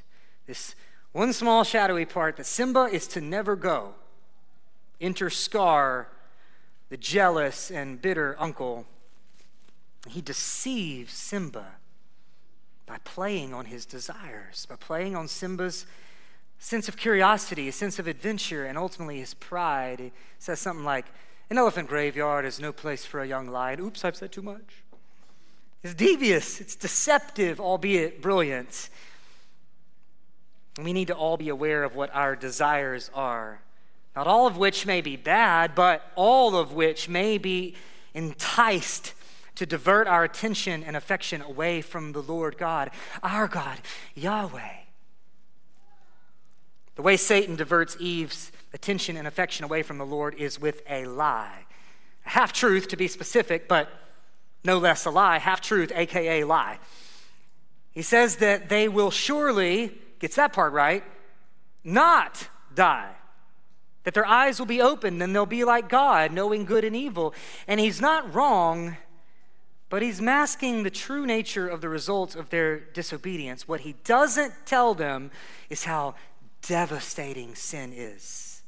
This 0.46 0.74
one 1.12 1.32
small 1.32 1.64
shadowy 1.64 2.06
part 2.06 2.36
that 2.36 2.46
Simba 2.46 2.84
is 2.84 3.06
to 3.08 3.20
never 3.20 3.56
go. 3.56 3.94
Enter 5.00 5.28
Scar 5.28 6.08
the 6.88 6.96
jealous 6.96 7.70
and 7.70 8.00
bitter 8.00 8.36
uncle. 8.38 8.86
He 10.08 10.20
deceives 10.20 11.12
Simba 11.12 11.66
by 12.86 12.98
playing 13.04 13.54
on 13.54 13.66
his 13.66 13.86
desires, 13.86 14.66
by 14.66 14.76
playing 14.76 15.16
on 15.16 15.28
Simba's 15.28 15.86
sense 16.58 16.88
of 16.88 16.96
curiosity, 16.96 17.68
a 17.68 17.72
sense 17.72 17.98
of 17.98 18.06
adventure, 18.06 18.64
and 18.64 18.78
ultimately 18.78 19.18
his 19.18 19.34
pride. 19.34 20.00
He 20.00 20.12
says 20.38 20.60
something 20.60 20.84
like, 20.84 21.06
An 21.50 21.58
elephant 21.58 21.88
graveyard 21.88 22.44
is 22.44 22.60
no 22.60 22.72
place 22.72 23.04
for 23.04 23.20
a 23.20 23.26
young 23.26 23.48
lion. 23.48 23.80
Oops, 23.80 24.04
I've 24.04 24.16
said 24.16 24.32
too 24.32 24.42
much. 24.42 24.82
It's 25.82 25.94
devious, 25.94 26.60
it's 26.60 26.76
deceptive, 26.76 27.60
albeit 27.60 28.22
brilliant. 28.22 28.88
We 30.82 30.92
need 30.92 31.08
to 31.08 31.14
all 31.14 31.36
be 31.36 31.50
aware 31.50 31.84
of 31.84 31.94
what 31.94 32.14
our 32.14 32.34
desires 32.34 33.10
are. 33.14 33.60
Not 34.14 34.26
all 34.26 34.46
of 34.46 34.56
which 34.56 34.86
may 34.86 35.00
be 35.00 35.16
bad, 35.16 35.74
but 35.74 36.12
all 36.14 36.56
of 36.56 36.72
which 36.72 37.08
may 37.08 37.36
be 37.38 37.74
enticed 38.14 39.12
to 39.56 39.66
divert 39.66 40.06
our 40.06 40.24
attention 40.24 40.84
and 40.84 40.96
affection 40.96 41.42
away 41.42 41.80
from 41.80 42.12
the 42.12 42.22
Lord 42.22 42.56
God, 42.56 42.90
our 43.22 43.48
God, 43.48 43.80
Yahweh. 44.14 44.76
The 46.94 47.02
way 47.02 47.16
Satan 47.16 47.56
diverts 47.56 47.96
Eve's 47.98 48.52
attention 48.72 49.16
and 49.16 49.26
affection 49.26 49.64
away 49.64 49.82
from 49.82 49.98
the 49.98 50.06
Lord 50.06 50.34
is 50.36 50.60
with 50.60 50.82
a 50.88 51.06
lie. 51.06 51.66
A 52.26 52.30
half 52.30 52.52
truth, 52.52 52.88
to 52.88 52.96
be 52.96 53.08
specific, 53.08 53.68
but 53.68 53.88
no 54.64 54.78
less 54.78 55.04
a 55.04 55.10
lie. 55.10 55.38
Half 55.38 55.60
truth, 55.60 55.92
aka 55.94 56.44
lie. 56.44 56.78
He 57.90 58.02
says 58.02 58.36
that 58.36 58.68
they 58.68 58.88
will 58.88 59.10
surely, 59.10 59.92
gets 60.20 60.36
that 60.36 60.52
part 60.52 60.72
right, 60.72 61.04
not 61.84 62.48
die 62.74 63.14
that 64.04 64.14
their 64.14 64.26
eyes 64.26 64.58
will 64.58 64.66
be 64.66 64.80
opened 64.80 65.22
and 65.22 65.34
they'll 65.34 65.46
be 65.46 65.64
like 65.64 65.88
God, 65.88 66.32
knowing 66.32 66.64
good 66.64 66.84
and 66.84 66.94
evil. 66.94 67.34
And 67.66 67.80
he's 67.80 68.00
not 68.00 68.34
wrong, 68.34 68.96
but 69.88 70.02
he's 70.02 70.20
masking 70.20 70.82
the 70.82 70.90
true 70.90 71.26
nature 71.26 71.68
of 71.68 71.80
the 71.80 71.88
results 71.88 72.34
of 72.34 72.50
their 72.50 72.78
disobedience. 72.78 73.66
What 73.66 73.80
he 73.80 73.94
doesn't 74.04 74.52
tell 74.66 74.94
them 74.94 75.30
is 75.68 75.84
how 75.84 76.14
devastating 76.62 77.54
sin 77.54 77.92
is. 77.94 78.62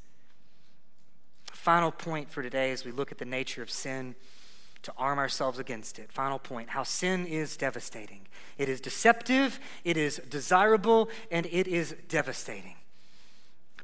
Final 1.51 1.91
point 1.91 2.31
for 2.31 2.41
today 2.41 2.71
as 2.71 2.85
we 2.85 2.91
look 2.91 3.11
at 3.11 3.17
the 3.17 3.25
nature 3.25 3.61
of 3.61 3.69
sin 3.69 4.15
to 4.83 4.93
arm 4.97 5.19
ourselves 5.19 5.59
against 5.59 5.99
it. 5.99 6.09
Final 6.11 6.39
point 6.39 6.69
how 6.69 6.83
sin 6.83 7.25
is 7.25 7.57
devastating. 7.57 8.21
It 8.57 8.69
is 8.69 8.79
deceptive, 8.79 9.59
it 9.83 9.97
is 9.97 10.21
desirable, 10.29 11.09
and 11.29 11.45
it 11.47 11.67
is 11.67 11.93
devastating. 12.07 12.76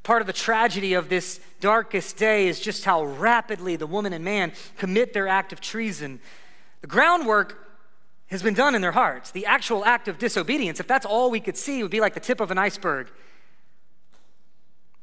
Part 0.04 0.20
of 0.20 0.26
the 0.26 0.34
tragedy 0.34 0.92
of 0.92 1.08
this 1.08 1.40
darkest 1.60 2.18
day 2.18 2.46
is 2.46 2.60
just 2.60 2.84
how 2.84 3.04
rapidly 3.04 3.76
the 3.76 3.86
woman 3.86 4.12
and 4.12 4.22
man 4.22 4.52
commit 4.76 5.14
their 5.14 5.26
act 5.26 5.52
of 5.52 5.62
treason. 5.62 6.20
The 6.82 6.86
groundwork 6.86 7.66
has 8.26 8.42
been 8.42 8.52
done 8.52 8.74
in 8.74 8.82
their 8.82 8.92
hearts. 8.92 9.30
The 9.30 9.46
actual 9.46 9.82
act 9.82 10.06
of 10.06 10.18
disobedience, 10.18 10.78
if 10.78 10.86
that's 10.86 11.06
all 11.06 11.30
we 11.30 11.40
could 11.40 11.56
see, 11.56 11.82
would 11.82 11.90
be 11.90 12.00
like 12.00 12.12
the 12.12 12.20
tip 12.20 12.40
of 12.40 12.50
an 12.50 12.58
iceberg. 12.58 13.10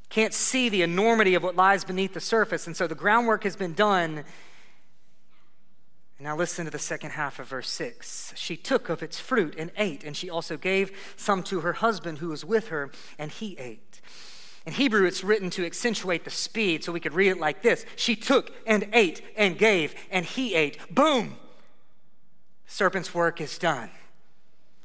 Can't 0.09 0.35
see 0.35 0.69
the 0.69 0.83
enormity 0.83 1.33
of 1.33 1.41
what 1.41 1.55
lies 1.55 1.83
beneath 1.83 2.13
the 2.13 2.21
surface. 2.21 2.67
And 2.67 2.77
so 2.77 2.85
the 2.85 2.93
groundwork 2.93 3.43
has 3.43 3.55
been 3.55 3.73
done. 3.73 4.23
Now 6.19 6.35
listen 6.35 6.65
to 6.65 6.71
the 6.71 6.77
second 6.77 7.11
half 7.11 7.39
of 7.39 7.47
verse 7.47 7.71
6. 7.71 8.33
She 8.35 8.55
took 8.55 8.87
of 8.89 9.01
its 9.01 9.19
fruit 9.19 9.55
and 9.57 9.71
ate, 9.77 10.03
and 10.03 10.15
she 10.15 10.29
also 10.29 10.57
gave 10.57 10.91
some 11.15 11.41
to 11.43 11.61
her 11.61 11.73
husband 11.73 12.19
who 12.19 12.29
was 12.29 12.45
with 12.45 12.67
her, 12.67 12.91
and 13.17 13.31
he 13.31 13.57
ate. 13.57 14.01
In 14.65 14.73
Hebrew, 14.73 15.05
it's 15.05 15.23
written 15.23 15.49
to 15.51 15.65
accentuate 15.65 16.23
the 16.23 16.29
speed, 16.29 16.83
so 16.83 16.91
we 16.91 16.99
could 16.99 17.13
read 17.13 17.31
it 17.31 17.39
like 17.39 17.61
this 17.61 17.85
She 17.95 18.15
took 18.15 18.51
and 18.67 18.87
ate 18.93 19.21
and 19.35 19.57
gave, 19.57 19.95
and 20.11 20.25
he 20.25 20.55
ate. 20.55 20.77
Boom! 20.93 21.37
Serpent's 22.67 23.13
work 23.13 23.41
is 23.41 23.57
done. 23.57 23.89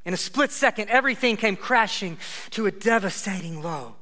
In 0.05 0.15
a 0.15 0.17
split 0.17 0.51
second, 0.51 0.89
everything 0.89 1.37
came 1.37 1.57
crashing 1.57 2.17
to 2.51 2.67
a 2.67 2.71
devastating 2.71 3.62
low. 3.62 3.97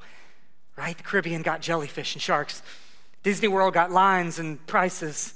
Right? 0.77 0.97
The 0.97 1.03
Caribbean 1.03 1.43
got 1.43 1.61
jellyfish 1.61 2.15
and 2.15 2.23
sharks. 2.23 2.63
Disney 3.23 3.49
World 3.49 3.75
got 3.75 3.91
lines 3.91 4.39
and 4.39 4.65
prices. 4.67 5.35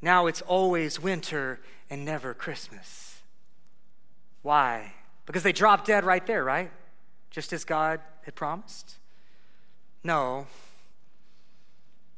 Now 0.00 0.26
it's 0.26 0.40
always 0.42 1.00
winter 1.00 1.60
and 1.90 2.04
never 2.04 2.32
Christmas. 2.32 3.20
Why? 4.42 4.94
Because 5.26 5.42
they 5.42 5.52
dropped 5.52 5.86
dead 5.86 6.04
right 6.04 6.26
there, 6.26 6.42
right? 6.42 6.70
Just 7.30 7.52
as 7.52 7.64
God 7.64 8.00
had 8.24 8.34
promised. 8.34 8.96
No. 10.04 10.46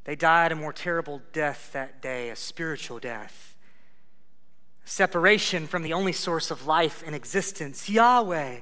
They 0.05 0.17
died 0.17 0.53
a 0.53 0.57
more 0.57 0.73
terrible 0.73 1.23
death 1.33 1.71
that 1.73 2.03
day, 2.03 2.31
a 2.31 2.37
spiritual 2.37 2.99
death. 2.99 3.57
Separation 4.85 5.67
from 5.67 5.83
the 5.83 5.95
only 5.95 6.13
source 6.13 6.51
of 6.51 6.67
life 6.67 7.03
and 7.07 7.15
existence, 7.15 7.89
Yahweh. 7.89 8.61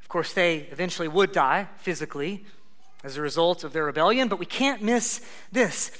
Of 0.00 0.08
course, 0.08 0.32
they 0.32 0.58
eventually 0.70 1.08
would 1.08 1.32
die 1.32 1.68
physically 1.78 2.44
as 3.02 3.16
a 3.16 3.22
result 3.22 3.64
of 3.64 3.72
their 3.72 3.84
rebellion, 3.84 4.28
but 4.28 4.38
we 4.38 4.46
can't 4.46 4.80
miss 4.80 5.20
this. 5.50 5.90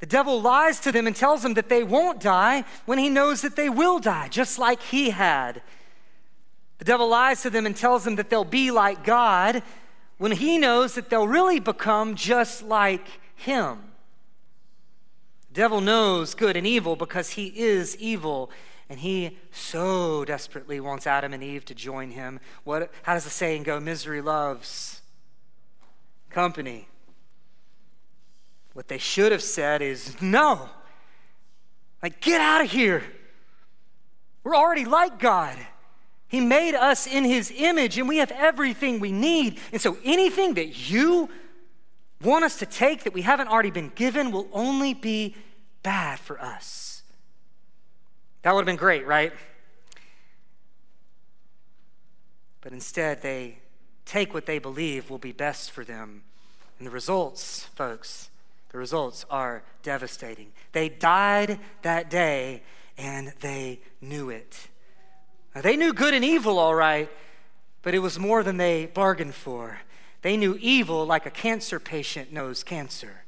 The 0.00 0.06
devil 0.06 0.42
lies 0.42 0.80
to 0.80 0.92
them 0.92 1.06
and 1.06 1.16
tells 1.16 1.42
them 1.42 1.54
that 1.54 1.70
they 1.70 1.82
won't 1.82 2.20
die 2.20 2.64
when 2.84 2.98
he 2.98 3.08
knows 3.08 3.40
that 3.40 3.56
they 3.56 3.70
will 3.70 3.98
die, 3.98 4.28
just 4.28 4.58
like 4.58 4.82
he 4.82 5.08
had. 5.10 5.62
The 6.78 6.84
devil 6.84 7.08
lies 7.08 7.40
to 7.42 7.50
them 7.50 7.64
and 7.64 7.74
tells 7.74 8.04
them 8.04 8.16
that 8.16 8.28
they'll 8.28 8.44
be 8.44 8.70
like 8.70 9.04
God 9.04 9.62
when 10.18 10.32
he 10.32 10.58
knows 10.58 10.94
that 10.94 11.10
they'll 11.10 11.28
really 11.28 11.60
become 11.60 12.14
just 12.14 12.62
like 12.62 13.06
him. 13.34 13.78
The 15.48 15.54
devil 15.54 15.80
knows 15.80 16.34
good 16.34 16.56
and 16.56 16.66
evil 16.66 16.96
because 16.96 17.30
he 17.30 17.46
is 17.48 17.96
evil, 17.96 18.50
and 18.88 19.00
he 19.00 19.38
so 19.50 20.24
desperately 20.24 20.80
wants 20.80 21.06
Adam 21.06 21.32
and 21.32 21.42
Eve 21.42 21.64
to 21.66 21.74
join 21.74 22.10
him. 22.10 22.40
What, 22.64 22.92
how 23.02 23.14
does 23.14 23.24
the 23.24 23.30
saying 23.30 23.64
go? 23.64 23.80
Misery 23.80 24.20
loves 24.20 25.02
company. 26.30 26.88
What 28.72 28.88
they 28.88 28.98
should 28.98 29.30
have 29.30 29.42
said 29.42 29.82
is, 29.82 30.20
no. 30.20 30.68
Like, 32.02 32.20
get 32.20 32.40
out 32.40 32.60
of 32.64 32.70
here. 32.70 33.04
We're 34.42 34.56
already 34.56 34.84
like 34.84 35.20
God. 35.20 35.56
He 36.34 36.40
made 36.40 36.74
us 36.74 37.06
in 37.06 37.22
His 37.24 37.52
image, 37.54 37.96
and 37.96 38.08
we 38.08 38.18
have 38.18 38.32
everything 38.32 38.98
we 38.98 39.12
need. 39.12 39.60
And 39.72 39.80
so 39.80 39.96
anything 40.04 40.54
that 40.54 40.90
you 40.90 41.28
want 42.22 42.44
us 42.44 42.58
to 42.58 42.66
take 42.66 43.04
that 43.04 43.12
we 43.12 43.22
haven't 43.22 43.48
already 43.48 43.70
been 43.70 43.92
given 43.94 44.32
will 44.32 44.48
only 44.52 44.94
be 44.94 45.36
bad 45.82 46.18
for 46.18 46.40
us. 46.40 47.02
That 48.42 48.52
would 48.52 48.60
have 48.60 48.66
been 48.66 48.76
great, 48.76 49.06
right? 49.06 49.32
but 52.64 52.72
instead 52.72 53.20
they 53.20 53.58
take 54.06 54.32
what 54.34 54.46
they 54.46 54.58
believe 54.58 55.10
will 55.10 55.18
be 55.18 55.32
best 55.32 55.70
for 55.70 55.84
them. 55.84 56.22
And 56.78 56.86
the 56.86 56.90
results, 56.90 57.64
folks, 57.74 58.30
the 58.70 58.78
results 58.78 59.24
are 59.30 59.62
devastating. 59.82 60.50
They 60.72 60.88
died 60.88 61.60
that 61.82 62.08
day 62.10 62.62
and 62.96 63.34
they 63.40 63.80
knew 64.00 64.30
it. 64.30 64.68
Now, 65.54 65.60
they 65.60 65.76
knew 65.76 65.92
good 65.92 66.14
and 66.14 66.24
evil, 66.24 66.58
all 66.58 66.74
right, 66.74 67.08
but 67.82 67.94
it 67.94 68.00
was 68.00 68.18
more 68.18 68.42
than 68.42 68.56
they 68.56 68.86
bargained 68.86 69.34
for. 69.34 69.78
They 70.22 70.36
knew 70.36 70.56
evil 70.60 71.06
like 71.06 71.26
a 71.26 71.30
cancer 71.30 71.78
patient 71.78 72.32
knows 72.32 72.64
cancer 72.64 73.24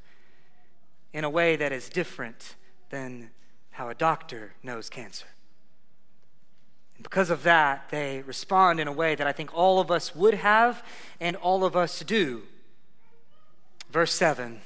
in 1.12 1.24
a 1.24 1.30
way 1.30 1.56
that 1.56 1.72
is 1.72 1.88
different 1.88 2.56
than 2.90 3.30
how 3.70 3.88
a 3.88 3.94
doctor 3.94 4.54
knows 4.62 4.88
cancer. 4.88 5.26
And 6.96 7.02
because 7.02 7.30
of 7.30 7.42
that, 7.42 7.90
they 7.90 8.22
respond 8.22 8.80
in 8.80 8.88
a 8.88 8.92
way 8.92 9.14
that 9.14 9.26
I 9.26 9.32
think 9.32 9.54
all 9.54 9.80
of 9.80 9.90
us 9.90 10.14
would 10.14 10.34
have 10.34 10.82
and 11.20 11.36
all 11.36 11.64
of 11.64 11.76
us 11.76 12.00
do. 12.00 12.42
Verse 13.90 14.12
7 14.14 14.60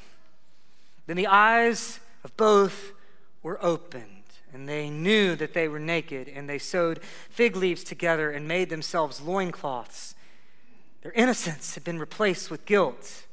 Then 1.06 1.16
the 1.16 1.26
eyes 1.26 2.00
of 2.24 2.36
both 2.36 2.92
were 3.42 3.58
opened, 3.64 4.19
and 4.52 4.68
they 4.68 4.90
knew 4.90 5.36
that 5.36 5.54
they 5.54 5.68
were 5.68 5.78
naked, 5.78 6.28
and 6.28 6.48
they 6.48 6.58
sewed 6.58 7.00
fig 7.30 7.56
leaves 7.56 7.84
together 7.84 8.30
and 8.30 8.46
made 8.46 8.70
themselves 8.70 9.20
loincloths. 9.20 10.14
Their 11.02 11.12
innocence 11.12 11.74
had 11.74 11.84
been 11.84 11.98
replaced 11.98 12.50
with 12.50 12.66
guilt. 12.66 13.26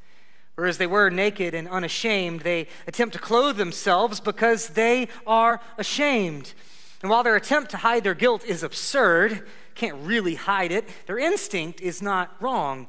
Whereas 0.55 0.77
they 0.77 0.87
were 0.87 1.09
naked 1.09 1.53
and 1.53 1.67
unashamed, 1.67 2.41
they 2.41 2.67
attempt 2.87 3.13
to 3.13 3.19
clothe 3.19 3.57
themselves 3.57 4.19
because 4.19 4.69
they 4.69 5.07
are 5.27 5.61
ashamed. 5.77 6.53
And 7.01 7.11
while 7.11 7.23
their 7.23 7.35
attempt 7.35 7.71
to 7.71 7.77
hide 7.77 8.03
their 8.03 8.15
guilt 8.15 8.43
is 8.43 8.63
absurd, 8.63 9.47
can't 9.75 9.97
really 10.01 10.35
hide 10.35 10.71
it, 10.71 10.89
their 11.05 11.19
instinct 11.19 11.79
is 11.81 12.01
not 12.01 12.35
wrong. 12.41 12.87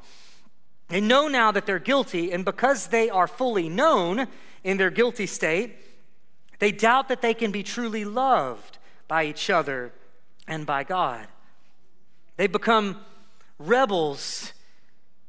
They 0.88 1.02
know 1.02 1.28
now 1.28 1.52
that 1.52 1.66
they're 1.66 1.78
guilty, 1.78 2.32
and 2.32 2.44
because 2.44 2.86
they 2.86 3.10
are 3.10 3.26
fully 3.26 3.68
known 3.68 4.26
in 4.64 4.78
their 4.78 4.90
guilty 4.90 5.26
state, 5.26 5.76
they 6.58 6.72
doubt 6.72 7.08
that 7.08 7.22
they 7.22 7.34
can 7.34 7.50
be 7.50 7.62
truly 7.62 8.04
loved 8.04 8.78
by 9.06 9.24
each 9.24 9.50
other 9.50 9.92
and 10.46 10.66
by 10.66 10.84
God. 10.84 11.26
They 12.36 12.46
become 12.46 13.00
rebels 13.58 14.52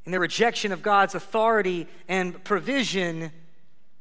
in 0.06 0.12
their 0.12 0.22
rejection 0.22 0.72
of 0.72 0.82
God's 0.82 1.16
authority 1.16 1.88
and 2.08 2.44
provision 2.44 3.32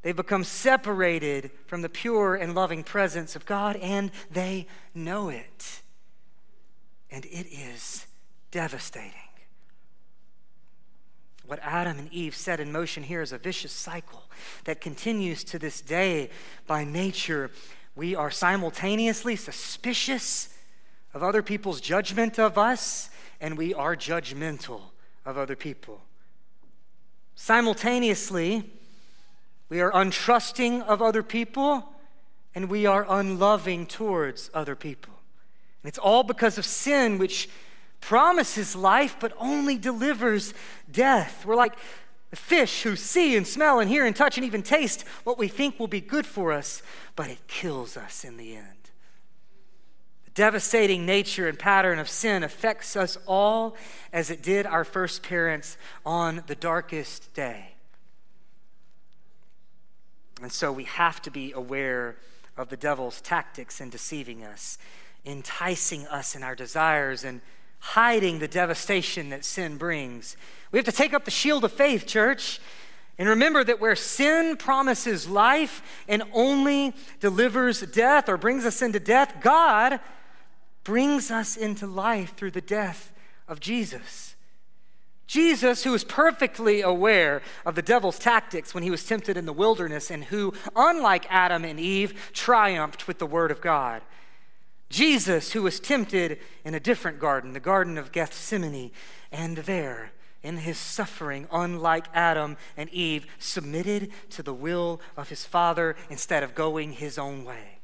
They've 0.01 0.15
become 0.15 0.43
separated 0.43 1.51
from 1.67 1.81
the 1.81 1.89
pure 1.89 2.35
and 2.35 2.55
loving 2.55 2.83
presence 2.83 3.35
of 3.35 3.45
God, 3.45 3.75
and 3.77 4.11
they 4.31 4.67
know 4.95 5.29
it. 5.29 5.81
And 7.11 7.25
it 7.25 7.47
is 7.47 8.07
devastating. 8.51 9.11
What 11.49 11.59
Adam 11.63 11.97
and 11.97 12.13
Eve 12.13 12.35
set 12.35 12.59
in 12.59 12.71
motion 12.71 13.01
here 13.01 13.23
is 13.23 13.31
a 13.31 13.39
vicious 13.39 13.71
cycle 13.71 14.21
that 14.65 14.79
continues 14.79 15.43
to 15.45 15.57
this 15.57 15.81
day. 15.81 16.29
By 16.67 16.83
nature, 16.83 17.49
we 17.95 18.13
are 18.13 18.29
simultaneously 18.29 19.35
suspicious 19.35 20.55
of 21.11 21.23
other 21.23 21.41
people's 21.41 21.81
judgment 21.81 22.37
of 22.37 22.59
us, 22.59 23.09
and 23.41 23.57
we 23.57 23.73
are 23.73 23.95
judgmental 23.95 24.81
of 25.25 25.39
other 25.39 25.55
people. 25.55 26.01
Simultaneously, 27.33 28.69
we 29.69 29.81
are 29.81 29.91
untrusting 29.91 30.83
of 30.83 31.01
other 31.01 31.23
people, 31.23 31.89
and 32.53 32.69
we 32.69 32.85
are 32.85 33.07
unloving 33.09 33.87
towards 33.87 34.51
other 34.53 34.75
people. 34.75 35.13
And 35.81 35.89
it's 35.89 35.97
all 35.97 36.21
because 36.21 36.59
of 36.59 36.65
sin, 36.65 37.17
which 37.17 37.49
promises 38.01 38.75
life 38.75 39.15
but 39.19 39.33
only 39.37 39.77
delivers 39.77 40.53
death. 40.91 41.45
We're 41.45 41.55
like 41.55 41.75
fish 42.33 42.83
who 42.83 42.95
see 42.95 43.35
and 43.35 43.47
smell 43.47 43.79
and 43.79 43.89
hear 43.89 44.05
and 44.05 44.15
touch 44.15 44.37
and 44.37 44.45
even 44.45 44.61
taste 44.61 45.03
what 45.23 45.37
we 45.37 45.47
think 45.47 45.79
will 45.79 45.87
be 45.87 46.01
good 46.01 46.25
for 46.25 46.51
us, 46.51 46.83
but 47.15 47.27
it 47.27 47.47
kills 47.47 47.97
us 47.97 48.23
in 48.23 48.37
the 48.37 48.55
end. 48.55 48.91
The 50.25 50.31
devastating 50.31 51.05
nature 51.05 51.47
and 51.47 51.57
pattern 51.57 51.97
of 51.97 52.07
sin 52.07 52.43
affects 52.43 52.95
us 52.95 53.17
all 53.25 53.75
as 54.13 54.29
it 54.29 54.43
did 54.43 54.65
our 54.65 54.83
first 54.83 55.23
parents 55.23 55.77
on 56.05 56.43
the 56.47 56.55
darkest 56.55 57.33
day. 57.33 57.73
And 60.41 60.51
so 60.51 60.71
we 60.71 60.85
have 60.85 61.21
to 61.23 61.31
be 61.31 61.51
aware 61.51 62.15
of 62.55 62.69
the 62.69 62.77
devil's 62.77 63.21
tactics 63.21 63.81
in 63.81 63.89
deceiving 63.89 64.43
us, 64.43 64.77
enticing 65.25 66.05
us 66.07 66.35
in 66.35 66.43
our 66.43 66.55
desires, 66.55 67.23
and 67.23 67.41
hiding 67.79 68.39
the 68.39 68.47
devastation 68.47 69.29
that 69.29 69.45
sin 69.45 69.77
brings. 69.77 70.37
We 70.71 70.77
have 70.77 70.85
to 70.85 70.91
take 70.91 71.13
up 71.13 71.25
the 71.25 71.31
shield 71.31 71.63
of 71.63 71.71
faith, 71.71 72.05
church. 72.05 72.59
And 73.17 73.27
remember 73.27 73.63
that 73.63 73.81
where 73.81 73.95
sin 73.95 74.55
promises 74.55 75.27
life 75.27 75.81
and 76.07 76.23
only 76.33 76.93
delivers 77.19 77.81
death 77.81 78.29
or 78.29 78.37
brings 78.37 78.65
us 78.65 78.81
into 78.81 78.99
death, 78.99 79.35
God 79.41 79.99
brings 80.83 81.29
us 81.29 81.57
into 81.57 81.85
life 81.85 82.35
through 82.35 82.51
the 82.51 82.61
death 82.61 83.11
of 83.47 83.59
Jesus. 83.59 84.35
Jesus, 85.27 85.83
who 85.83 85.91
was 85.91 86.03
perfectly 86.03 86.81
aware 86.81 87.43
of 87.65 87.75
the 87.75 87.83
devil's 87.83 88.17
tactics 88.17 88.73
when 88.73 88.83
he 88.83 88.89
was 88.89 89.05
tempted 89.05 89.37
in 89.37 89.45
the 89.45 89.53
wilderness, 89.53 90.09
and 90.09 90.23
who, 90.23 90.53
unlike 90.75 91.27
Adam 91.29 91.63
and 91.63 91.79
Eve, 91.79 92.31
triumphed 92.33 93.07
with 93.07 93.19
the 93.19 93.27
word 93.27 93.51
of 93.51 93.61
God. 93.61 94.01
Jesus, 94.89 95.51
who 95.51 95.61
was 95.61 95.79
tempted 95.79 96.39
in 96.65 96.73
a 96.73 96.79
different 96.79 97.19
garden, 97.19 97.53
the 97.53 97.59
Garden 97.59 97.97
of 97.97 98.11
Gethsemane, 98.11 98.91
and 99.31 99.57
there, 99.57 100.11
in 100.41 100.57
his 100.57 100.77
suffering, 100.77 101.47
unlike 101.51 102.07
Adam 102.13 102.57
and 102.75 102.89
Eve, 102.89 103.27
submitted 103.37 104.11
to 104.31 104.41
the 104.41 104.53
will 104.53 104.99
of 105.15 105.29
his 105.29 105.45
Father 105.45 105.95
instead 106.09 106.43
of 106.43 106.55
going 106.55 106.93
his 106.93 107.17
own 107.17 107.45
way. 107.45 107.79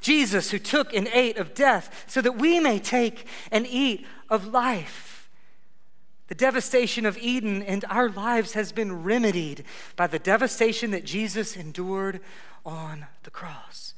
Jesus, 0.00 0.50
who 0.50 0.58
took 0.58 0.94
and 0.94 1.08
ate 1.08 1.38
of 1.38 1.54
death 1.54 2.04
so 2.06 2.20
that 2.20 2.36
we 2.36 2.60
may 2.60 2.78
take 2.78 3.26
and 3.50 3.66
eat 3.66 4.06
of 4.28 4.46
life. 4.46 5.30
The 6.28 6.34
devastation 6.34 7.06
of 7.06 7.16
Eden 7.18 7.62
and 7.62 7.84
our 7.88 8.10
lives 8.10 8.52
has 8.52 8.70
been 8.70 9.02
remedied 9.02 9.64
by 9.96 10.06
the 10.06 10.18
devastation 10.18 10.90
that 10.90 11.04
Jesus 11.04 11.56
endured 11.56 12.20
on 12.66 13.06
the 13.22 13.30
cross. 13.30 13.94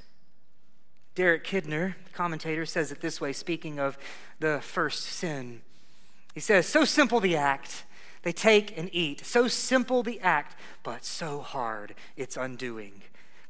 Derek 1.20 1.44
Kidner, 1.44 1.96
commentator, 2.14 2.64
says 2.64 2.90
it 2.90 3.02
this 3.02 3.20
way, 3.20 3.34
speaking 3.34 3.78
of 3.78 3.98
the 4.38 4.58
first 4.62 5.04
sin. 5.04 5.60
He 6.32 6.40
says, 6.40 6.66
So 6.66 6.86
simple 6.86 7.20
the 7.20 7.36
act, 7.36 7.84
they 8.22 8.32
take 8.32 8.78
and 8.78 8.88
eat. 8.90 9.26
So 9.26 9.46
simple 9.46 10.02
the 10.02 10.18
act, 10.20 10.56
but 10.82 11.04
so 11.04 11.42
hard 11.42 11.94
its 12.16 12.38
undoing. 12.38 13.02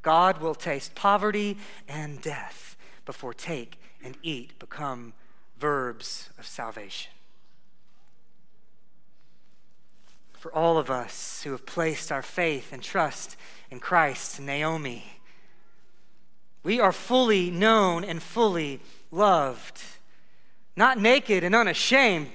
God 0.02 0.40
will 0.40 0.56
taste 0.56 0.96
poverty 0.96 1.58
and 1.86 2.20
death 2.20 2.76
before 3.06 3.34
take 3.34 3.80
and 4.02 4.16
eat 4.20 4.58
become 4.58 5.12
verbs 5.56 6.30
of 6.40 6.48
salvation. 6.48 7.12
for 10.40 10.52
all 10.54 10.78
of 10.78 10.90
us 10.90 11.42
who 11.42 11.50
have 11.50 11.66
placed 11.66 12.10
our 12.10 12.22
faith 12.22 12.72
and 12.72 12.82
trust 12.82 13.36
in 13.70 13.78
Christ, 13.78 14.40
Naomi. 14.40 15.19
We 16.62 16.80
are 16.80 16.92
fully 16.92 17.50
known 17.50 18.04
and 18.04 18.22
fully 18.22 18.80
loved, 19.10 19.82
not 20.76 20.98
naked 20.98 21.44
and 21.44 21.54
unashamed. 21.54 22.28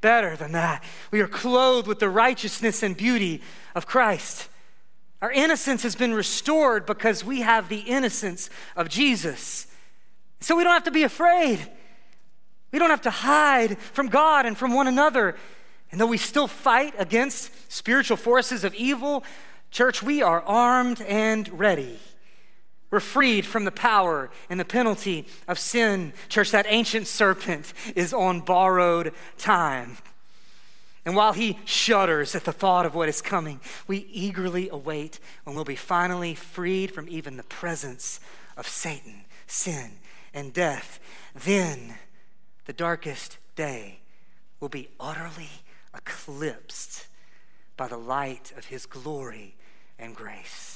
Better 0.00 0.34
than 0.34 0.52
that. 0.52 0.82
We 1.10 1.20
are 1.20 1.28
clothed 1.28 1.86
with 1.86 1.98
the 1.98 2.08
righteousness 2.08 2.82
and 2.82 2.96
beauty 2.96 3.42
of 3.74 3.86
Christ. 3.86 4.48
Our 5.20 5.30
innocence 5.30 5.82
has 5.82 5.94
been 5.94 6.14
restored 6.14 6.86
because 6.86 7.22
we 7.22 7.42
have 7.42 7.68
the 7.68 7.80
innocence 7.80 8.48
of 8.76 8.88
Jesus. 8.88 9.66
So 10.40 10.56
we 10.56 10.64
don't 10.64 10.72
have 10.72 10.84
to 10.84 10.90
be 10.90 11.02
afraid. 11.02 11.60
We 12.72 12.78
don't 12.78 12.88
have 12.88 13.02
to 13.02 13.10
hide 13.10 13.78
from 13.78 14.08
God 14.08 14.46
and 14.46 14.56
from 14.56 14.72
one 14.72 14.88
another. 14.88 15.36
And 15.92 16.00
though 16.00 16.06
we 16.06 16.16
still 16.16 16.46
fight 16.46 16.94
against 16.96 17.50
spiritual 17.70 18.16
forces 18.16 18.64
of 18.64 18.74
evil, 18.74 19.22
church, 19.70 20.02
we 20.02 20.22
are 20.22 20.40
armed 20.42 21.02
and 21.02 21.46
ready. 21.58 21.98
We're 22.90 23.00
freed 23.00 23.46
from 23.46 23.64
the 23.64 23.70
power 23.70 24.30
and 24.48 24.58
the 24.58 24.64
penalty 24.64 25.26
of 25.46 25.58
sin. 25.58 26.12
Church, 26.28 26.50
that 26.50 26.66
ancient 26.68 27.06
serpent 27.06 27.72
is 27.94 28.12
on 28.12 28.40
borrowed 28.40 29.12
time. 29.38 29.98
And 31.04 31.16
while 31.16 31.32
he 31.32 31.58
shudders 31.64 32.34
at 32.34 32.44
the 32.44 32.52
thought 32.52 32.84
of 32.84 32.94
what 32.94 33.08
is 33.08 33.22
coming, 33.22 33.60
we 33.86 34.06
eagerly 34.12 34.68
await 34.68 35.18
when 35.44 35.56
we'll 35.56 35.64
be 35.64 35.76
finally 35.76 36.34
freed 36.34 36.90
from 36.90 37.08
even 37.08 37.36
the 37.36 37.42
presence 37.44 38.20
of 38.56 38.68
Satan, 38.68 39.24
sin, 39.46 39.92
and 40.34 40.52
death. 40.52 41.00
Then 41.34 41.94
the 42.66 42.72
darkest 42.72 43.38
day 43.56 44.00
will 44.58 44.68
be 44.68 44.88
utterly 44.98 45.50
eclipsed 45.94 47.06
by 47.76 47.88
the 47.88 47.96
light 47.96 48.52
of 48.56 48.66
his 48.66 48.84
glory 48.84 49.56
and 49.98 50.14
grace. 50.14 50.69